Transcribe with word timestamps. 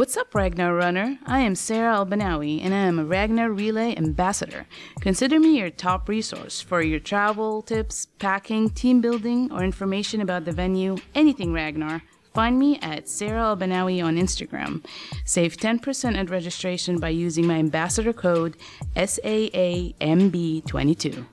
What's 0.00 0.16
up, 0.16 0.32
Ragnar 0.34 0.74
Runner? 0.74 1.18
I 1.26 1.40
am 1.40 1.54
Sarah 1.54 1.94
Albanawi, 1.94 2.64
and 2.64 2.72
I 2.72 2.78
am 2.78 2.98
a 2.98 3.04
Ragnar 3.04 3.52
Relay 3.52 3.94
Ambassador. 3.94 4.66
Consider 5.02 5.38
me 5.38 5.58
your 5.58 5.68
top 5.68 6.08
resource 6.08 6.62
for 6.62 6.80
your 6.80 7.00
travel 7.00 7.60
tips, 7.60 8.06
packing, 8.18 8.70
team 8.70 9.02
building, 9.02 9.52
or 9.52 9.62
information 9.62 10.22
about 10.22 10.46
the 10.46 10.52
venue, 10.52 10.96
anything 11.14 11.52
Ragnar. 11.52 12.00
Find 12.32 12.58
me 12.58 12.78
at 12.78 13.10
Sarah 13.10 13.54
Albanawi 13.54 14.02
on 14.02 14.16
Instagram. 14.16 14.82
Save 15.26 15.58
10% 15.58 16.16
at 16.16 16.30
registration 16.30 16.98
by 16.98 17.10
using 17.10 17.46
my 17.46 17.56
ambassador 17.56 18.14
code 18.14 18.56
SAAMB22. 18.96 21.26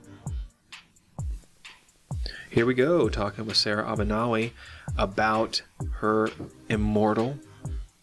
Here 2.50 2.66
we 2.66 2.74
go, 2.74 3.08
talking 3.08 3.46
with 3.46 3.56
Sarah 3.56 3.84
Albanawi 3.84 4.50
about 4.98 5.62
her 6.00 6.28
immortal 6.68 7.38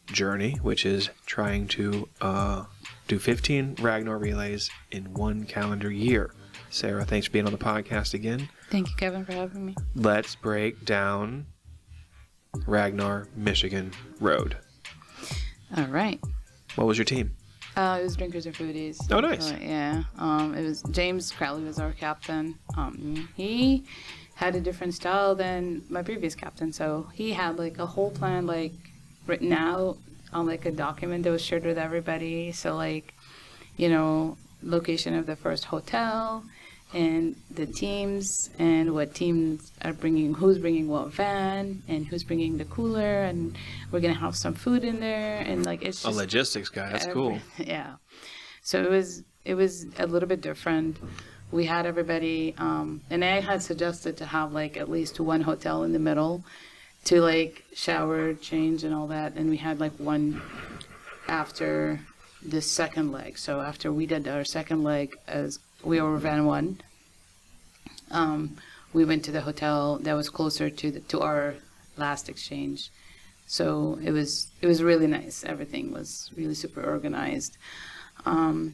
journey, 0.07 0.53
which 0.61 0.85
is 0.85 1.09
trying 1.25 1.67
to 1.69 2.07
uh, 2.21 2.65
do 3.07 3.19
15 3.19 3.75
Ragnar 3.81 4.17
relays 4.17 4.69
in 4.91 5.13
one 5.13 5.45
calendar 5.45 5.91
year. 5.91 6.31
Sarah, 6.69 7.05
thanks 7.05 7.27
for 7.27 7.33
being 7.33 7.45
on 7.45 7.51
the 7.51 7.57
podcast 7.57 8.13
again. 8.13 8.49
Thank 8.69 8.89
you, 8.89 8.95
Kevin, 8.97 9.25
for 9.25 9.33
having 9.33 9.65
me. 9.65 9.75
Let's 9.95 10.35
break 10.35 10.83
down 10.85 11.45
Ragnar 12.65 13.27
Michigan 13.35 13.91
Road. 14.19 14.57
All 15.75 15.85
right. 15.87 16.19
What 16.75 16.87
was 16.87 16.97
your 16.97 17.05
team? 17.05 17.31
Uh, 17.75 17.97
it 17.99 18.03
was 18.03 18.15
Drinkers 18.15 18.45
and 18.45 18.55
Foodies. 18.55 18.97
Oh, 19.11 19.19
nice. 19.19 19.51
Uh, 19.51 19.57
yeah. 19.61 20.03
Um, 20.17 20.53
it 20.55 20.63
was 20.63 20.81
James 20.91 21.31
Crowley 21.31 21.63
was 21.63 21.79
our 21.79 21.91
captain. 21.91 22.57
Um, 22.77 23.27
he 23.35 23.83
had 24.35 24.55
a 24.55 24.61
different 24.61 24.93
style 24.93 25.35
than 25.35 25.83
my 25.89 26.01
previous 26.01 26.35
captain, 26.35 26.71
so 26.71 27.07
he 27.13 27.31
had 27.31 27.57
like 27.57 27.77
a 27.77 27.85
whole 27.85 28.11
plan 28.11 28.45
like 28.45 28.73
written 29.27 29.53
out 29.53 29.97
on 30.33 30.45
like 30.45 30.65
a 30.65 30.71
document 30.71 31.23
that 31.23 31.31
was 31.31 31.41
shared 31.41 31.65
with 31.65 31.77
everybody. 31.77 32.51
So 32.51 32.75
like, 32.75 33.13
you 33.77 33.89
know, 33.89 34.37
location 34.61 35.13
of 35.15 35.25
the 35.25 35.35
first 35.35 35.65
hotel 35.65 36.43
and 36.93 37.35
the 37.51 37.65
teams 37.65 38.49
and 38.59 38.93
what 38.93 39.13
teams 39.13 39.71
are 39.83 39.93
bringing 39.93 40.33
who's 40.33 40.57
bringing 40.59 40.87
what 40.87 41.11
van 41.11 41.81
and 41.87 42.05
who's 42.05 42.23
bringing 42.23 42.57
the 42.57 42.65
cooler 42.65 43.23
and 43.23 43.57
we're 43.91 43.99
gonna 43.99 44.13
have 44.13 44.35
some 44.35 44.53
food 44.53 44.83
in 44.83 44.99
there 44.99 45.39
and 45.39 45.65
like 45.65 45.83
it's 45.83 46.03
just 46.03 46.13
A 46.13 46.17
logistics 46.17 46.69
guy. 46.69 46.91
That's 46.91 47.07
cool. 47.07 47.39
Yeah. 47.57 47.95
So 48.61 48.81
it 48.83 48.89
was 48.89 49.23
it 49.43 49.55
was 49.55 49.85
a 49.99 50.07
little 50.07 50.27
bit 50.27 50.41
different. 50.41 50.97
We 51.51 51.65
had 51.65 51.85
everybody, 51.85 52.55
um, 52.57 53.01
and 53.11 53.23
I 53.23 53.39
had 53.39 53.61
suggested 53.61 54.17
to 54.17 54.25
have 54.25 54.51
like 54.51 54.75
at 54.75 54.89
least 54.89 55.19
one 55.19 55.41
hotel 55.41 55.83
in 55.83 55.93
the 55.93 55.99
middle 55.99 56.43
to 57.05 57.21
like 57.21 57.63
shower, 57.73 58.33
change, 58.33 58.83
and 58.83 58.93
all 58.93 59.07
that. 59.07 59.35
And 59.35 59.49
we 59.49 59.57
had 59.57 59.79
like 59.79 59.93
one 59.93 60.41
after 61.27 62.01
the 62.45 62.61
second 62.61 63.11
leg. 63.11 63.37
So 63.37 63.61
after 63.61 63.91
we 63.91 64.05
did 64.05 64.27
our 64.27 64.43
second 64.43 64.83
leg, 64.83 65.17
as 65.27 65.59
we 65.83 66.01
were 66.01 66.17
van 66.17 66.45
one, 66.45 66.81
um, 68.11 68.57
we 68.93 69.05
went 69.05 69.23
to 69.25 69.31
the 69.31 69.41
hotel 69.41 69.97
that 70.01 70.13
was 70.13 70.29
closer 70.29 70.69
to 70.69 70.91
the, 70.91 70.99
to 71.01 71.21
our 71.21 71.55
last 71.97 72.29
exchange. 72.29 72.89
So 73.47 73.99
it 74.03 74.11
was 74.11 74.47
it 74.61 74.67
was 74.67 74.81
really 74.81 75.07
nice. 75.07 75.43
Everything 75.43 75.91
was 75.91 76.31
really 76.35 76.55
super 76.55 76.83
organized. 76.83 77.57
Um, 78.25 78.73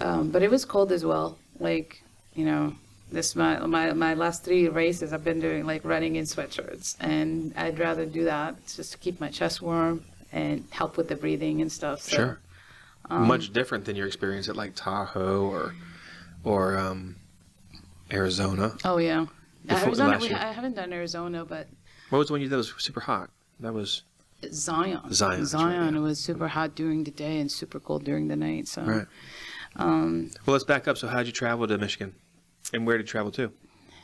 um, 0.00 0.30
but 0.30 0.42
it 0.42 0.50
was 0.50 0.64
cold 0.64 0.92
as 0.92 1.04
well. 1.04 1.38
Like 1.58 2.02
you 2.34 2.44
know, 2.44 2.74
this 3.12 3.36
my 3.36 3.58
my 3.66 3.92
my 3.92 4.14
last 4.14 4.44
three 4.44 4.68
races 4.68 5.12
I've 5.12 5.24
been 5.24 5.40
doing 5.40 5.66
like 5.66 5.84
running 5.84 6.16
in 6.16 6.24
sweatshirts, 6.24 6.96
and 7.00 7.52
I'd 7.56 7.78
rather 7.78 8.06
do 8.06 8.24
that 8.24 8.56
just 8.66 8.92
to 8.92 8.98
keep 8.98 9.20
my 9.20 9.28
chest 9.28 9.60
warm 9.62 10.04
and 10.32 10.64
help 10.70 10.96
with 10.96 11.08
the 11.08 11.16
breathing 11.16 11.60
and 11.60 11.70
stuff. 11.70 12.00
So, 12.02 12.16
Sure. 12.16 12.40
um, 13.10 13.26
Much 13.28 13.52
different 13.52 13.84
than 13.84 13.96
your 13.96 14.06
experience 14.06 14.48
at 14.48 14.56
like 14.56 14.72
Tahoe 14.74 15.42
or 15.50 15.74
or 16.44 16.78
um, 16.78 17.16
Arizona. 18.10 18.72
Oh 18.84 18.98
yeah. 18.98 19.26
Before- 19.66 19.88
Arizona, 19.88 20.18
we. 20.18 20.32
I 20.32 20.52
haven't 20.52 20.74
done 20.74 20.92
Arizona, 20.92 21.44
but 21.44 21.68
What 22.10 22.18
was 22.18 22.26
the 22.28 22.34
one 22.34 22.40
you 22.40 22.46
did 22.48 22.52
that 22.52 22.56
was 22.58 22.74
super 22.78 23.00
hot? 23.00 23.30
That 23.60 23.72
was 23.74 24.02
Zion. 24.52 24.52
Zion, 24.52 25.00
that's 25.04 25.22
right, 25.22 25.44
Zion. 25.46 25.94
yeah. 25.94 26.00
It 26.00 26.02
was 26.02 26.18
super 26.18 26.48
hot 26.48 26.74
during 26.74 27.04
the 27.04 27.12
day 27.12 27.38
and 27.38 27.50
super 27.50 27.78
cold 27.78 28.04
during 28.04 28.26
the 28.26 28.34
night. 28.36 28.66
So 28.66 28.82
right. 28.82 29.06
um, 29.76 30.30
Well, 30.46 30.52
let's 30.52 30.64
back 30.64 30.88
up. 30.88 30.98
So, 30.98 31.06
how'd 31.06 31.26
you 31.26 31.32
travel 31.32 31.68
to 31.68 31.78
Michigan, 31.78 32.14
and 32.72 32.86
where 32.86 32.96
you 32.96 33.04
travel 33.04 33.32
to? 33.32 33.52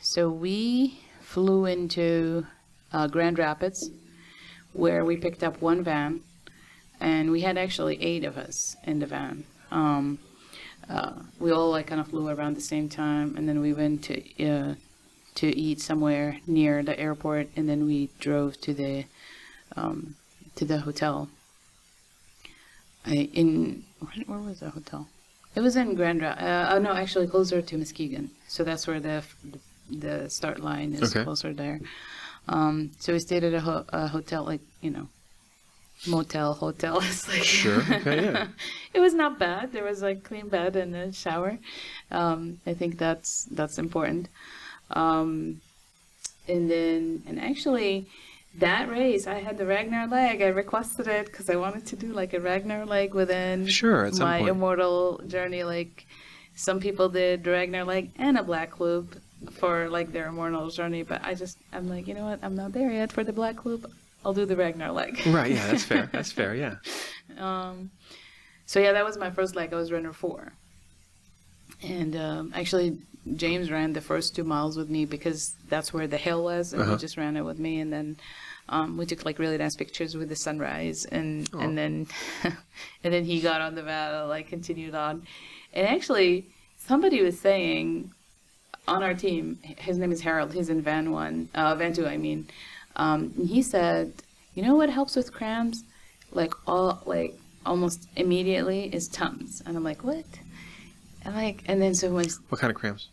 So 0.01 0.31
we 0.31 1.01
flew 1.21 1.67
into 1.67 2.47
uh, 2.93 3.07
Grand 3.07 3.39
Rapids, 3.39 3.91
where 4.73 5.05
we 5.05 5.17
picked 5.17 5.43
up 5.43 5.61
one 5.61 5.83
van, 5.83 6.21
and 7.01 7.31
we 7.31 7.41
had 7.43 7.59
actually 7.59 8.03
eight 8.03 8.25
of 8.25 8.37
us 8.37 8.77
in 8.85 8.99
the 8.99 9.07
van. 9.07 9.45
Um, 9.71 10.19
uh, 10.89 11.13
we 11.39 11.51
all 11.53 11.71
like 11.71 11.89
kind 11.89 12.01
of 12.01 12.09
flew 12.09 12.29
around 12.29 12.57
the 12.57 12.63
same 12.63 12.89
time, 12.89 13.35
and 13.37 13.49
then 13.49 13.61
we 13.61 13.73
went 13.73 14.05
to 14.05 14.47
uh, 14.47 14.75
to 15.35 15.57
eat 15.57 15.81
somewhere 15.81 16.39
near 16.47 16.83
the 16.83 16.99
airport, 16.99 17.49
and 17.57 17.69
then 17.69 17.87
we 17.87 18.11
drove 18.19 18.61
to 18.63 18.73
the 18.73 19.05
um, 19.77 20.17
to 20.57 20.65
the 20.65 20.79
hotel. 20.79 21.29
I, 23.05 23.29
in 23.33 23.85
where, 24.01 24.25
where 24.27 24.39
was 24.39 24.61
the 24.61 24.71
hotel? 24.71 25.09
It 25.55 25.61
was 25.61 25.77
in 25.77 25.95
Grand 25.95 26.21
Rapids. 26.23 26.43
Uh, 26.45 26.71
oh 26.75 26.79
no, 26.79 26.93
actually 26.93 27.27
closer 27.27 27.61
to 27.63 27.77
Muskegon. 27.79 28.31
So 28.49 28.65
that's 28.65 28.87
where 28.87 29.01
the 29.01 29.23
the 29.91 30.29
start 30.31 30.61
line 30.61 30.93
is 30.95 31.03
Okay. 31.15 31.25
closer 31.25 31.53
there. 31.53 31.81
Um, 32.49 32.91
so 32.99 33.13
we 33.13 33.19
stayed 33.21 33.45
at 33.45 33.55
a, 33.55 33.61
ho- 33.61 33.85
a 33.89 34.09
hotel, 34.09 34.45
like 34.45 34.61
you 34.81 34.91
know, 34.91 35.09
motel 36.07 36.55
hotel. 36.55 37.01
It's 37.03 37.29
like 37.29 37.43
Sure. 37.43 37.83
Okay, 38.01 38.25
yeah. 38.25 38.47
it 38.95 39.01
was 39.01 39.15
not 39.15 39.39
bad. 39.39 39.73
There 39.73 39.85
was 39.85 40.03
like 40.03 40.23
clean 40.25 40.49
bed 40.49 40.77
and 40.77 40.95
a 40.95 41.13
shower. 41.13 41.59
Um, 42.11 42.61
I 42.67 42.75
think 42.75 42.99
that's 42.99 43.45
that's 43.51 43.79
important. 43.79 44.29
Um, 44.91 45.61
and 46.47 46.71
then 46.71 47.23
and 47.27 47.39
actually 47.41 48.07
that 48.57 48.89
race 48.89 49.27
I 49.27 49.39
had 49.41 49.59
the 49.59 49.67
Ragnar 49.67 50.07
leg. 50.09 50.43
I 50.43 50.49
requested 50.49 51.07
it 51.07 51.27
because 51.27 51.49
I 51.51 51.57
wanted 51.57 51.87
to 51.87 51.97
do 51.97 52.13
like 52.13 52.35
a 52.35 52.41
Ragnar 52.41 52.85
leg 52.87 53.15
within 53.15 53.67
Sure, 53.67 54.11
my 54.19 54.39
point. 54.39 54.49
immortal 54.51 55.21
journey. 55.27 55.63
Like 55.65 56.07
some 56.55 56.81
people 56.81 57.09
did 57.09 57.47
Ragnar 57.47 57.85
leg 57.85 58.11
and 58.17 58.37
a 58.39 58.43
black 58.43 58.81
loop 58.81 59.17
for 59.53 59.89
like 59.89 60.13
their 60.13 60.27
immortal 60.29 60.69
journey, 60.71 61.03
but 61.05 61.25
I 61.25 61.35
just 61.35 61.59
I'm 61.73 61.89
like 61.89 62.09
you 62.09 62.15
know 62.15 62.25
what 62.25 62.41
I'm 62.43 62.57
not 62.57 62.73
there 62.73 62.91
yet 62.91 63.13
for 63.13 63.23
the 63.23 63.33
black 63.33 63.65
loop. 63.65 63.91
I'll 64.25 64.35
do 64.35 64.45
the 64.45 64.57
Ragnar 64.57 64.91
leg. 64.91 65.21
Right. 65.27 65.53
Yeah, 65.53 65.67
that's 65.69 65.85
fair. 65.85 66.09
That's 66.13 66.33
fair. 66.33 66.55
Yeah. 66.65 66.75
Um, 67.39 67.91
so 68.67 68.81
yeah, 68.81 68.93
that 68.93 69.05
was 69.05 69.17
my 69.17 69.31
first 69.31 69.55
leg. 69.55 69.73
I 69.73 69.77
was 69.77 69.93
runner 69.93 70.13
four, 70.13 70.53
and 71.83 72.17
um, 72.17 72.53
actually 72.55 72.99
James 73.37 73.71
ran 73.71 73.93
the 73.93 74.01
first 74.01 74.35
two 74.35 74.45
miles 74.45 74.77
with 74.77 74.89
me 74.89 75.05
because 75.05 75.55
that's 75.69 75.93
where 75.93 76.07
the 76.07 76.17
hill 76.17 76.43
was, 76.45 76.73
and 76.73 76.83
Uh-huh. 76.83 76.93
he 76.93 76.99
just 76.99 77.17
ran 77.17 77.37
it 77.37 77.43
with 77.45 77.59
me. 77.59 77.81
And 77.81 77.93
then 77.93 78.17
um, 78.69 78.97
we 78.97 79.07
took 79.07 79.25
like 79.25 79.39
really 79.39 79.59
nice 79.59 79.77
pictures 79.77 80.17
with 80.17 80.29
the 80.29 80.37
sunrise, 80.37 81.05
and 81.05 81.49
and 81.55 81.77
then 81.77 82.07
and 82.45 83.13
then 83.15 83.25
he 83.25 83.41
got 83.41 83.61
on 83.61 83.75
the 83.75 83.83
and 83.83 84.29
like 84.29 84.49
continued 84.49 84.95
on. 84.95 85.27
And 85.75 85.87
actually, 85.87 86.47
somebody 86.79 87.23
was 87.23 87.39
saying 87.39 88.13
on 88.87 89.03
our 89.03 89.15
team, 89.15 89.59
his 89.77 89.99
name 89.99 90.13
is 90.13 90.23
Harold. 90.23 90.55
He's 90.55 90.71
in 90.71 90.81
Van 90.81 91.13
One, 91.13 91.49
uh, 91.55 91.75
Van 91.75 91.93
Two, 91.93 92.07
I 92.07 92.17
mean. 92.17 92.49
Um, 92.97 93.33
he 93.47 93.63
said, 93.63 94.13
you 94.55 94.63
know 94.63 94.75
what 94.75 94.89
helps 94.91 95.15
with 95.15 95.33
cramps? 95.33 95.85
Like 96.33 96.53
all, 96.67 97.03
like 97.07 97.39
almost 97.65 98.09
immediately 98.17 98.93
is 98.93 99.07
Tums. 99.09 99.63
And 99.65 99.77
I'm 99.77 99.85
like, 99.85 100.03
what? 100.03 100.25
And 101.29 101.37
like, 101.37 101.63
and 101.67 101.81
then 101.83 101.95
so 101.95 102.11
when 102.11 102.27
What 102.49 102.59
kind 102.61 102.71
of 102.71 102.77
cramps? 102.77 103.09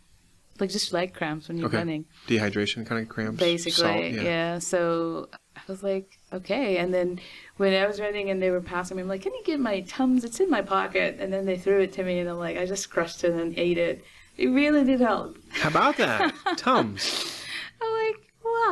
like 0.57 0.69
just 0.69 0.93
leg 0.93 1.13
cramps 1.13 1.49
when 1.49 1.57
you're 1.57 1.67
Okay. 1.67 1.77
running, 1.77 2.05
Dehydration 2.27 2.85
kind 2.85 3.01
of 3.01 3.09
cramps. 3.09 3.37
basically, 3.39 3.71
Salt, 3.73 4.05
yeah. 4.23 4.57
So 4.59 5.27
I 5.55 5.59
was 5.67 5.83
like, 5.83 6.17
okay. 6.31 6.77
And 6.77 6.93
then 6.93 7.19
when 7.57 7.73
I 7.73 7.85
was 7.85 7.99
running 7.99 8.29
and 8.29 8.41
they 8.41 8.51
were 8.51 8.61
passing 8.61 8.95
me, 8.95 9.03
I'm 9.03 9.09
like, 9.09 9.21
can 9.21 9.33
you 9.33 9.43
get 9.43 9.59
my 9.59 9.81
Tums? 9.81 10.23
It's 10.23 10.39
in 10.39 10.49
my 10.49 10.61
pocket. 10.61 11.17
And 11.19 11.33
then 11.33 11.45
they 11.45 11.57
threw 11.57 11.81
it 11.81 11.91
to 11.93 12.03
me, 12.03 12.19
and 12.19 12.29
I'm 12.29 12.37
like, 12.37 12.57
I 12.57 12.65
just 12.65 12.89
crushed 12.89 13.25
it 13.25 13.33
and 13.33 13.53
ate 13.57 13.77
it. 13.77 14.05
It 14.37 14.47
really 14.47 14.85
did 14.85 15.01
help. 15.01 15.37
How 15.49 15.67
about 15.69 15.97
that? 15.97 16.33
Tums. 16.57 17.44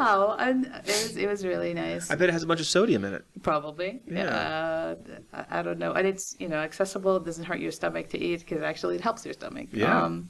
Wow. 0.03 0.35
And 0.39 0.65
it 0.65 0.85
was 0.85 1.17
it 1.17 1.27
was 1.27 1.45
really 1.45 1.73
nice. 1.73 2.11
I 2.11 2.15
bet 2.15 2.29
it 2.29 2.33
has 2.33 2.43
a 2.43 2.47
bunch 2.47 2.59
of 2.59 2.67
sodium 2.67 3.05
in 3.05 3.13
it. 3.13 3.25
Probably. 3.41 4.01
Yeah. 4.07 4.25
Uh, 4.25 4.95
I, 5.33 5.59
I 5.59 5.61
don't 5.61 5.79
know. 5.79 5.93
And 5.93 6.07
it's, 6.07 6.35
you 6.39 6.47
know, 6.49 6.57
accessible. 6.57 7.17
It 7.17 7.25
doesn't 7.25 7.45
hurt 7.45 7.59
your 7.59 7.71
stomach 7.71 8.09
to 8.09 8.19
eat 8.19 8.41
because 8.41 8.61
actually 8.61 8.95
it 8.95 9.01
helps 9.01 9.25
your 9.25 9.33
stomach. 9.33 9.67
Yeah. 9.71 10.03
Um, 10.03 10.29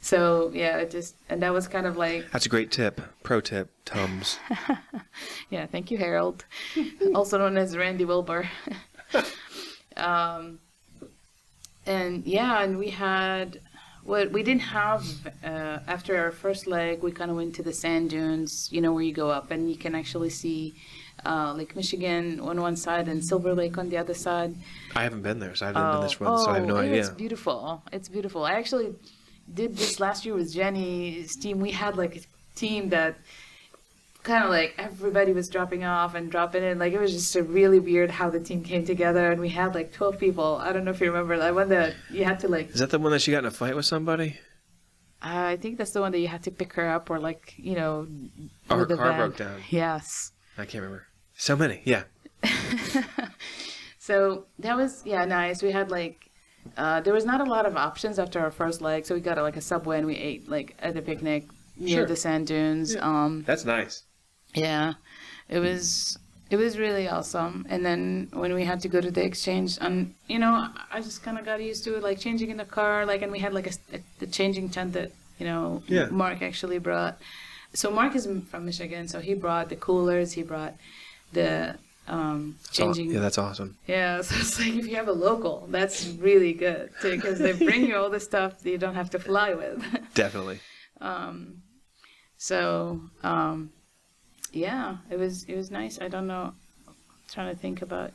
so, 0.00 0.50
yeah, 0.52 0.78
it 0.78 0.90
just, 0.90 1.14
and 1.28 1.40
that 1.42 1.52
was 1.52 1.68
kind 1.68 1.86
of 1.86 1.96
like, 1.96 2.28
That's 2.32 2.44
a 2.44 2.48
great 2.48 2.72
tip. 2.72 3.00
Pro 3.22 3.40
tip. 3.40 3.70
Tums. 3.84 4.40
yeah, 5.50 5.66
thank 5.66 5.92
you, 5.92 5.98
Harold. 5.98 6.44
also 7.14 7.38
known 7.38 7.56
as 7.56 7.76
Randy 7.76 8.04
Wilbur. 8.04 8.48
um, 9.96 10.58
and 11.86 12.26
yeah, 12.26 12.62
and 12.62 12.78
we 12.78 12.90
had, 12.90 13.60
what 14.04 14.32
we 14.32 14.42
didn't 14.42 14.62
have 14.62 15.04
uh, 15.44 15.78
after 15.86 16.16
our 16.18 16.32
first 16.32 16.66
leg, 16.66 17.02
we 17.02 17.12
kind 17.12 17.30
of 17.30 17.36
went 17.36 17.54
to 17.56 17.62
the 17.62 17.72
sand 17.72 18.10
dunes, 18.10 18.68
you 18.72 18.80
know, 18.80 18.92
where 18.92 19.02
you 19.02 19.12
go 19.12 19.30
up 19.30 19.50
and 19.50 19.70
you 19.70 19.76
can 19.76 19.94
actually 19.94 20.30
see 20.30 20.74
uh, 21.24 21.52
Lake 21.52 21.76
Michigan 21.76 22.40
on 22.40 22.60
one 22.60 22.76
side 22.76 23.06
and 23.08 23.24
Silver 23.24 23.54
Lake 23.54 23.78
on 23.78 23.88
the 23.88 23.98
other 23.98 24.14
side. 24.14 24.54
I 24.96 25.04
haven't 25.04 25.22
been 25.22 25.38
there, 25.38 25.54
so 25.54 25.66
I 25.66 25.68
haven't 25.68 25.92
been 25.92 26.00
this 26.02 26.18
one, 26.18 26.38
so 26.38 26.50
I 26.50 26.54
have 26.56 26.66
no 26.66 26.76
oh, 26.76 26.80
idea. 26.80 27.00
It's 27.00 27.10
beautiful. 27.10 27.82
It's 27.92 28.08
beautiful. 28.08 28.44
I 28.44 28.52
actually 28.54 28.94
did 29.52 29.76
this 29.76 30.00
last 30.00 30.24
year 30.24 30.34
with 30.34 30.52
Jenny's 30.52 31.36
team. 31.36 31.60
We 31.60 31.70
had 31.70 31.96
like 31.96 32.16
a 32.16 32.20
team 32.56 32.88
that 32.88 33.16
kind 34.22 34.44
of 34.44 34.50
like 34.50 34.74
everybody 34.78 35.32
was 35.32 35.48
dropping 35.48 35.84
off 35.84 36.14
and 36.14 36.30
dropping 36.30 36.62
in. 36.62 36.78
Like 36.78 36.92
it 36.92 37.00
was 37.00 37.12
just 37.12 37.34
a 37.36 37.42
really 37.42 37.78
weird 37.78 38.10
how 38.10 38.30
the 38.30 38.40
team 38.40 38.62
came 38.62 38.84
together, 38.84 39.30
and 39.30 39.40
we 39.40 39.48
had 39.50 39.74
like 39.74 39.92
twelve 39.92 40.18
people. 40.18 40.56
I 40.56 40.72
don't 40.72 40.84
know 40.84 40.90
if 40.92 41.00
you 41.00 41.06
remember 41.12 41.38
that 41.38 41.54
one 41.54 41.68
that 41.70 41.94
you 42.10 42.24
had 42.24 42.40
to 42.40 42.48
like. 42.48 42.70
Is 42.70 42.80
that 42.80 42.90
the 42.90 42.98
one 42.98 43.12
that 43.12 43.20
she 43.22 43.30
got 43.32 43.40
in 43.40 43.46
a 43.46 43.50
fight 43.50 43.76
with 43.76 43.86
somebody? 43.86 44.38
Uh, 45.24 45.54
I 45.54 45.56
think 45.56 45.78
that's 45.78 45.92
the 45.92 46.00
one 46.00 46.10
that 46.12 46.18
you 46.18 46.26
had 46.28 46.42
to 46.44 46.50
pick 46.50 46.72
her 46.74 46.88
up 46.88 47.08
or 47.10 47.18
like 47.18 47.54
you 47.56 47.74
know. 47.74 48.06
Oh, 48.70 48.78
her 48.78 48.84
the 48.84 48.96
car 48.96 49.08
van. 49.10 49.18
broke 49.18 49.36
down. 49.36 49.60
Yes. 49.70 50.32
I 50.58 50.64
can't 50.64 50.82
remember. 50.82 51.06
So 51.36 51.56
many, 51.56 51.80
yeah. 51.84 52.04
So 53.98 54.46
that 54.58 54.76
was 54.76 55.02
yeah 55.04 55.24
nice. 55.24 55.62
We 55.62 55.70
had 55.70 55.90
like 55.90 56.28
uh, 56.76 57.00
there 57.02 57.14
was 57.14 57.24
not 57.24 57.40
a 57.40 57.44
lot 57.44 57.66
of 57.66 57.76
options 57.76 58.18
after 58.18 58.40
our 58.40 58.50
first 58.50 58.80
leg, 58.82 59.06
so 59.06 59.14
we 59.14 59.20
got 59.20 59.38
like 59.38 59.56
a 59.56 59.60
subway 59.60 59.98
and 59.98 60.06
we 60.06 60.16
ate 60.16 60.48
like 60.48 60.74
at 60.80 60.96
a 60.96 61.02
picnic 61.02 61.44
near 61.76 61.98
Sure. 61.98 62.06
the 62.06 62.16
sand 62.16 62.48
dunes. 62.48 62.96
Um, 62.96 63.44
That's 63.46 63.64
nice. 63.64 64.02
Yeah, 64.54 64.94
it 65.48 65.58
was 65.58 66.18
it 66.50 66.56
was 66.56 66.78
really 66.78 67.08
awesome. 67.08 67.66
And 67.70 67.84
then 67.84 68.28
when 68.32 68.52
we 68.54 68.64
had 68.64 68.80
to 68.80 68.88
go 68.88 69.00
to 69.00 69.10
the 69.10 69.24
exchange, 69.24 69.78
and 69.80 70.14
you 70.28 70.38
know, 70.38 70.68
I 70.92 71.00
just 71.00 71.22
kind 71.22 71.38
of 71.38 71.44
got 71.44 71.62
used 71.62 71.84
to 71.84 71.96
it, 71.96 72.02
like 72.02 72.18
changing 72.18 72.50
in 72.50 72.56
the 72.58 72.64
car, 72.64 73.06
like, 73.06 73.22
and 73.22 73.32
we 73.32 73.38
had 73.38 73.54
like 73.54 73.66
a, 73.66 73.72
a 73.96 74.00
the 74.18 74.26
changing 74.26 74.68
tent 74.70 74.92
that 74.92 75.12
you 75.38 75.46
know 75.46 75.82
Yeah. 75.88 76.06
Mark 76.10 76.42
actually 76.42 76.78
brought. 76.78 77.18
So 77.74 77.90
Mark 77.90 78.14
is 78.14 78.28
from 78.50 78.66
Michigan, 78.66 79.08
so 79.08 79.20
he 79.20 79.32
brought 79.34 79.70
the 79.70 79.76
coolers, 79.76 80.32
he 80.32 80.42
brought 80.42 80.74
the 81.32 81.76
um, 82.06 82.56
changing 82.70 83.10
yeah, 83.12 83.20
that's 83.20 83.38
awesome. 83.38 83.76
yeah, 83.86 84.20
so 84.26 84.34
it's 84.36 84.58
like 84.58 84.74
if 84.74 84.86
you 84.86 84.96
have 84.96 85.08
a 85.08 85.12
local, 85.12 85.66
that's 85.70 86.06
really 86.20 86.52
good 86.52 86.90
because 87.02 87.38
they 87.38 87.52
bring 87.54 87.86
you 87.86 87.96
all 87.96 88.10
the 88.10 88.20
stuff 88.20 88.60
that 88.60 88.70
you 88.70 88.76
don't 88.76 88.96
have 88.96 89.08
to 89.10 89.18
fly 89.18 89.54
with. 89.54 89.82
Definitely. 90.14 90.60
Um, 91.00 91.62
so, 92.36 93.00
um, 93.22 93.70
yeah, 94.52 94.96
it 95.10 95.18
was 95.18 95.44
it 95.44 95.56
was 95.56 95.70
nice. 95.70 96.00
I 96.00 96.08
don't 96.08 96.26
know, 96.26 96.52
trying 97.30 97.54
to 97.54 97.58
think 97.60 97.82
about. 97.82 98.12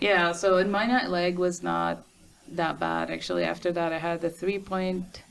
Yeah, 0.00 0.32
so 0.32 0.58
in 0.58 0.70
my 0.70 0.86
night 0.86 1.10
leg 1.10 1.38
was 1.38 1.62
not 1.62 2.04
that 2.48 2.78
bad 2.80 3.10
actually. 3.10 3.44
After 3.44 3.72
that, 3.72 3.92
I 3.92 3.98
had 3.98 4.20
the 4.20 4.30
three 4.30 4.58
point 4.58 5.22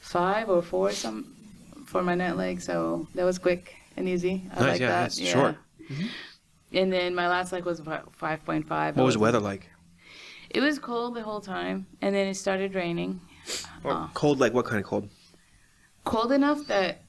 five 0.00 0.48
or 0.48 0.62
four 0.62 0.92
some 0.92 1.34
for 1.86 2.02
my 2.02 2.14
night 2.14 2.36
leg, 2.36 2.60
so 2.60 3.06
that 3.14 3.24
was 3.24 3.38
quick 3.38 3.74
and 3.96 4.08
easy. 4.08 4.44
I 4.54 4.60
Nice, 4.60 4.68
like 4.72 4.80
yeah, 4.80 4.88
that. 4.88 5.06
it's 5.06 5.18
short. 5.20 5.56
Mm-hmm. 5.90 6.06
And 6.74 6.92
then 6.92 7.14
my 7.14 7.28
last 7.28 7.52
leg 7.52 7.64
was 7.64 7.80
five 8.12 8.44
point 8.44 8.66
five. 8.68 8.96
What 8.96 9.04
was 9.04 9.14
the 9.14 9.20
weather 9.20 9.40
like? 9.40 9.66
It 10.50 10.60
was 10.60 10.78
cold 10.78 11.14
the 11.14 11.22
whole 11.22 11.40
time, 11.40 11.86
and 12.02 12.14
then 12.14 12.26
it 12.26 12.34
started 12.34 12.74
raining. 12.74 13.20
Or 13.84 13.92
Oh. 13.92 14.10
cold, 14.14 14.38
like 14.40 14.52
what 14.52 14.64
kind 14.66 14.80
of 14.82 14.84
cold? 14.86 15.08
Cold 16.04 16.32
enough 16.32 16.66
that 16.66 17.02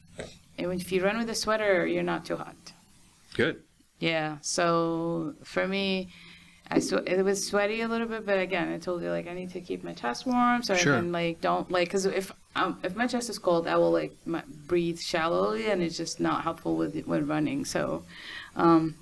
if 0.60 0.92
you 0.92 1.04
run 1.04 1.18
with 1.18 1.30
a 1.30 1.36
sweater, 1.36 1.86
you're 1.86 2.04
not 2.04 2.26
too 2.26 2.36
hot. 2.36 2.56
Good. 3.34 3.62
Yeah. 4.00 4.38
So 4.42 5.36
for 5.44 5.68
me, 5.68 6.10
I 6.72 6.80
sw- 6.80 7.06
it 7.06 7.24
was 7.24 7.46
sweaty 7.46 7.82
a 7.82 7.88
little 7.88 8.08
bit, 8.08 8.26
but 8.26 8.40
again, 8.40 8.72
I 8.72 8.78
told 8.78 9.02
you 9.02 9.10
like 9.10 9.28
I 9.28 9.34
need 9.34 9.52
to 9.52 9.62
keep 9.62 9.84
my 9.84 9.94
chest 9.94 10.26
warm 10.26 10.64
so 10.64 10.76
Sure. 10.76 10.96
I 10.96 11.00
can 11.00 11.12
like 11.12 11.42
don't 11.42 11.70
like 11.72 11.88
because 11.88 12.06
if 12.06 12.32
um, 12.56 12.80
if 12.84 12.96
my 12.96 13.08
chest 13.08 13.30
is 13.30 13.40
cold, 13.40 13.68
I 13.68 13.78
will 13.78 13.92
like 13.92 14.16
my, 14.26 14.44
breathe 14.68 15.00
shallowly, 15.00 15.70
and 15.70 15.82
it's 15.82 15.98
just 15.98 16.20
not 16.20 16.44
helpful 16.44 16.76
with 16.76 17.00
when 17.06 17.28
running. 17.28 17.66
So. 17.66 18.04
Um, 18.56 18.96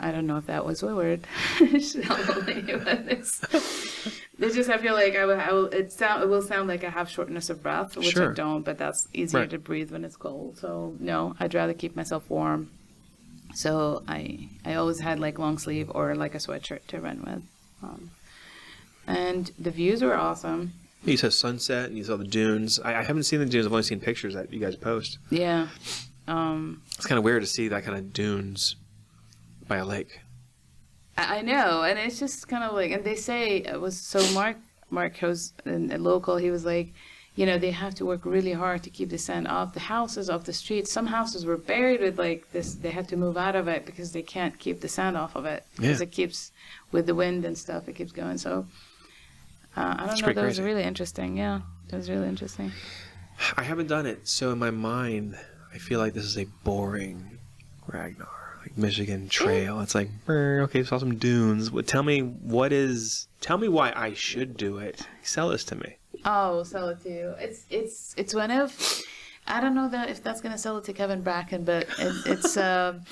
I 0.00 0.12
don't 0.12 0.26
know 0.28 0.36
if 0.36 0.46
that 0.46 0.64
was 0.64 0.82
a 0.82 0.94
word. 0.94 1.26
Shallowly, 1.58 2.62
it's, 4.38 4.54
just 4.54 4.70
I 4.70 4.78
feel 4.78 4.94
like 4.94 5.16
I 5.16 5.24
will, 5.26 5.40
I 5.40 5.52
will 5.52 5.66
it 5.66 5.92
sound 5.92 6.22
it 6.22 6.28
will 6.28 6.42
sound 6.42 6.68
like 6.68 6.84
I 6.84 6.90
have 6.90 7.08
shortness 7.10 7.50
of 7.50 7.62
breath, 7.62 7.96
which 7.96 8.12
Sure. 8.12 8.30
I 8.30 8.34
don't, 8.34 8.64
but 8.64 8.78
that's 8.78 9.08
easier 9.12 9.40
Right. 9.40 9.50
to 9.50 9.58
breathe 9.58 9.90
when 9.90 10.04
it's 10.04 10.16
cold. 10.16 10.58
So 10.58 10.94
no, 11.00 11.34
I'd 11.40 11.54
rather 11.54 11.74
keep 11.74 11.96
myself 11.96 12.28
warm. 12.30 12.70
So 13.54 14.02
I 14.06 14.48
I 14.64 14.74
always 14.74 15.00
had 15.00 15.18
like 15.20 15.38
long 15.38 15.58
sleeve 15.58 15.90
or 15.94 16.14
like 16.14 16.34
a 16.34 16.38
sweatshirt 16.38 16.86
to 16.88 17.00
run 17.00 17.22
with. 17.22 17.42
Um, 17.82 18.10
and 19.06 19.50
the 19.58 19.70
views 19.70 20.02
were 20.02 20.14
awesome. 20.16 20.72
You 21.04 21.16
saw 21.16 21.28
sunset 21.30 21.88
and 21.88 21.96
you 21.96 22.04
saw 22.04 22.16
the 22.16 22.24
dunes. 22.26 22.78
I, 22.80 22.96
I 22.96 23.02
haven't 23.04 23.22
seen 23.22 23.38
the 23.38 23.46
dunes. 23.46 23.66
I've 23.66 23.72
only 23.72 23.84
seen 23.84 24.00
pictures 24.00 24.34
that 24.34 24.52
you 24.52 24.58
guys 24.60 24.76
post. 24.76 25.18
Yeah. 25.30 25.68
Um, 26.26 26.82
It's 26.96 27.06
kind 27.06 27.18
of 27.18 27.24
weird 27.24 27.42
to 27.42 27.46
see 27.46 27.68
that 27.68 27.84
kind 27.84 27.96
of 27.96 28.12
dunes 28.12 28.76
by 29.66 29.76
a 29.76 29.84
lake. 29.86 30.20
I 31.20 31.38
I 31.38 31.42
know, 31.42 31.82
and 31.88 31.98
it's 31.98 32.18
just 32.24 32.48
kind 32.52 32.64
of 32.66 32.70
like, 32.80 32.90
and 32.94 33.02
they 33.04 33.16
say 33.30 33.42
it 33.72 33.80
was 33.86 33.96
so. 34.12 34.20
Mark, 34.40 34.56
Mark, 34.90 35.20
a 35.22 35.34
a 35.66 35.98
local, 36.10 36.34
he 36.46 36.50
was 36.56 36.64
like, 36.74 36.88
you 37.38 37.44
know, 37.48 37.58
they 37.58 37.72
have 37.84 37.94
to 37.96 38.04
work 38.10 38.22
really 38.24 38.52
hard 38.64 38.80
to 38.86 38.90
keep 38.96 39.10
the 39.10 39.18
sand 39.28 39.46
off 39.56 39.68
the 39.78 39.80
houses, 39.96 40.30
off 40.32 40.42
the 40.44 40.52
streets. 40.52 40.90
Some 40.98 41.06
houses 41.06 41.44
were 41.44 41.56
buried 41.72 42.00
with 42.00 42.16
like 42.26 42.40
this. 42.54 42.74
They 42.84 42.90
had 42.98 43.06
to 43.12 43.16
move 43.24 43.36
out 43.36 43.56
of 43.56 43.66
it 43.68 43.84
because 43.86 44.12
they 44.12 44.22
can't 44.22 44.58
keep 44.58 44.80
the 44.80 44.88
sand 44.88 45.16
off 45.22 45.36
of 45.36 45.44
it 45.54 45.64
because 45.76 45.98
Yeah. 46.00 46.04
it 46.06 46.12
keeps 46.18 46.52
with 46.92 47.04
the 47.06 47.14
wind 47.22 47.44
and 47.44 47.56
stuff. 47.58 47.88
It 47.88 47.94
keeps 47.96 48.12
going. 48.12 48.38
So 48.38 48.66
uh, 49.76 49.80
I 49.80 49.96
don't 49.98 50.06
That's 50.08 50.22
know. 50.22 50.32
That 50.32 50.44
was 50.44 50.60
really 50.60 50.82
interesting. 50.92 51.36
Yeah, 51.36 51.60
that 51.88 51.96
was 51.96 52.08
really 52.10 52.28
interesting. 52.28 52.72
I 53.56 53.62
haven't 53.62 53.86
done 53.88 54.06
it, 54.06 54.26
so 54.26 54.50
in 54.50 54.58
my 54.58 54.70
mind, 54.72 55.38
I 55.74 55.78
feel 55.78 56.00
like 56.00 56.12
this 56.14 56.24
is 56.24 56.36
a 56.38 56.46
boring 56.64 57.38
Ragnar, 57.86 58.47
like 58.60 58.76
Michigan 58.76 59.28
Trail. 59.28 59.80
It's 59.80 59.94
like, 59.94 60.10
okay, 60.28 60.82
saw 60.84 60.98
some 60.98 61.16
dunes. 61.16 61.70
What? 61.70 61.86
Tell 61.86 62.02
me 62.02 62.20
what 62.20 62.72
is? 62.72 63.28
Tell 63.40 63.58
me 63.58 63.68
why 63.68 63.92
I 63.94 64.14
should 64.14 64.56
do 64.56 64.78
it. 64.78 65.06
Sell 65.22 65.48
this 65.50 65.64
to 65.64 65.76
me. 65.76 65.96
Oh, 66.24 66.62
sell 66.64 66.88
it 66.88 67.02
to 67.02 67.08
you. 67.10 67.34
It's 67.38 67.64
it's 67.70 68.14
it's 68.16 68.34
one 68.34 68.50
of 68.50 69.02
I 69.46 69.60
don't 69.60 69.74
know 69.74 69.88
that 69.88 70.10
if 70.10 70.22
that's 70.22 70.40
gonna 70.40 70.58
sell 70.58 70.78
it 70.78 70.84
to 70.84 70.92
Kevin 70.92 71.22
Bracken, 71.22 71.64
but 71.64 71.88
it, 71.98 72.14
it's 72.26 72.56
um 72.70 73.02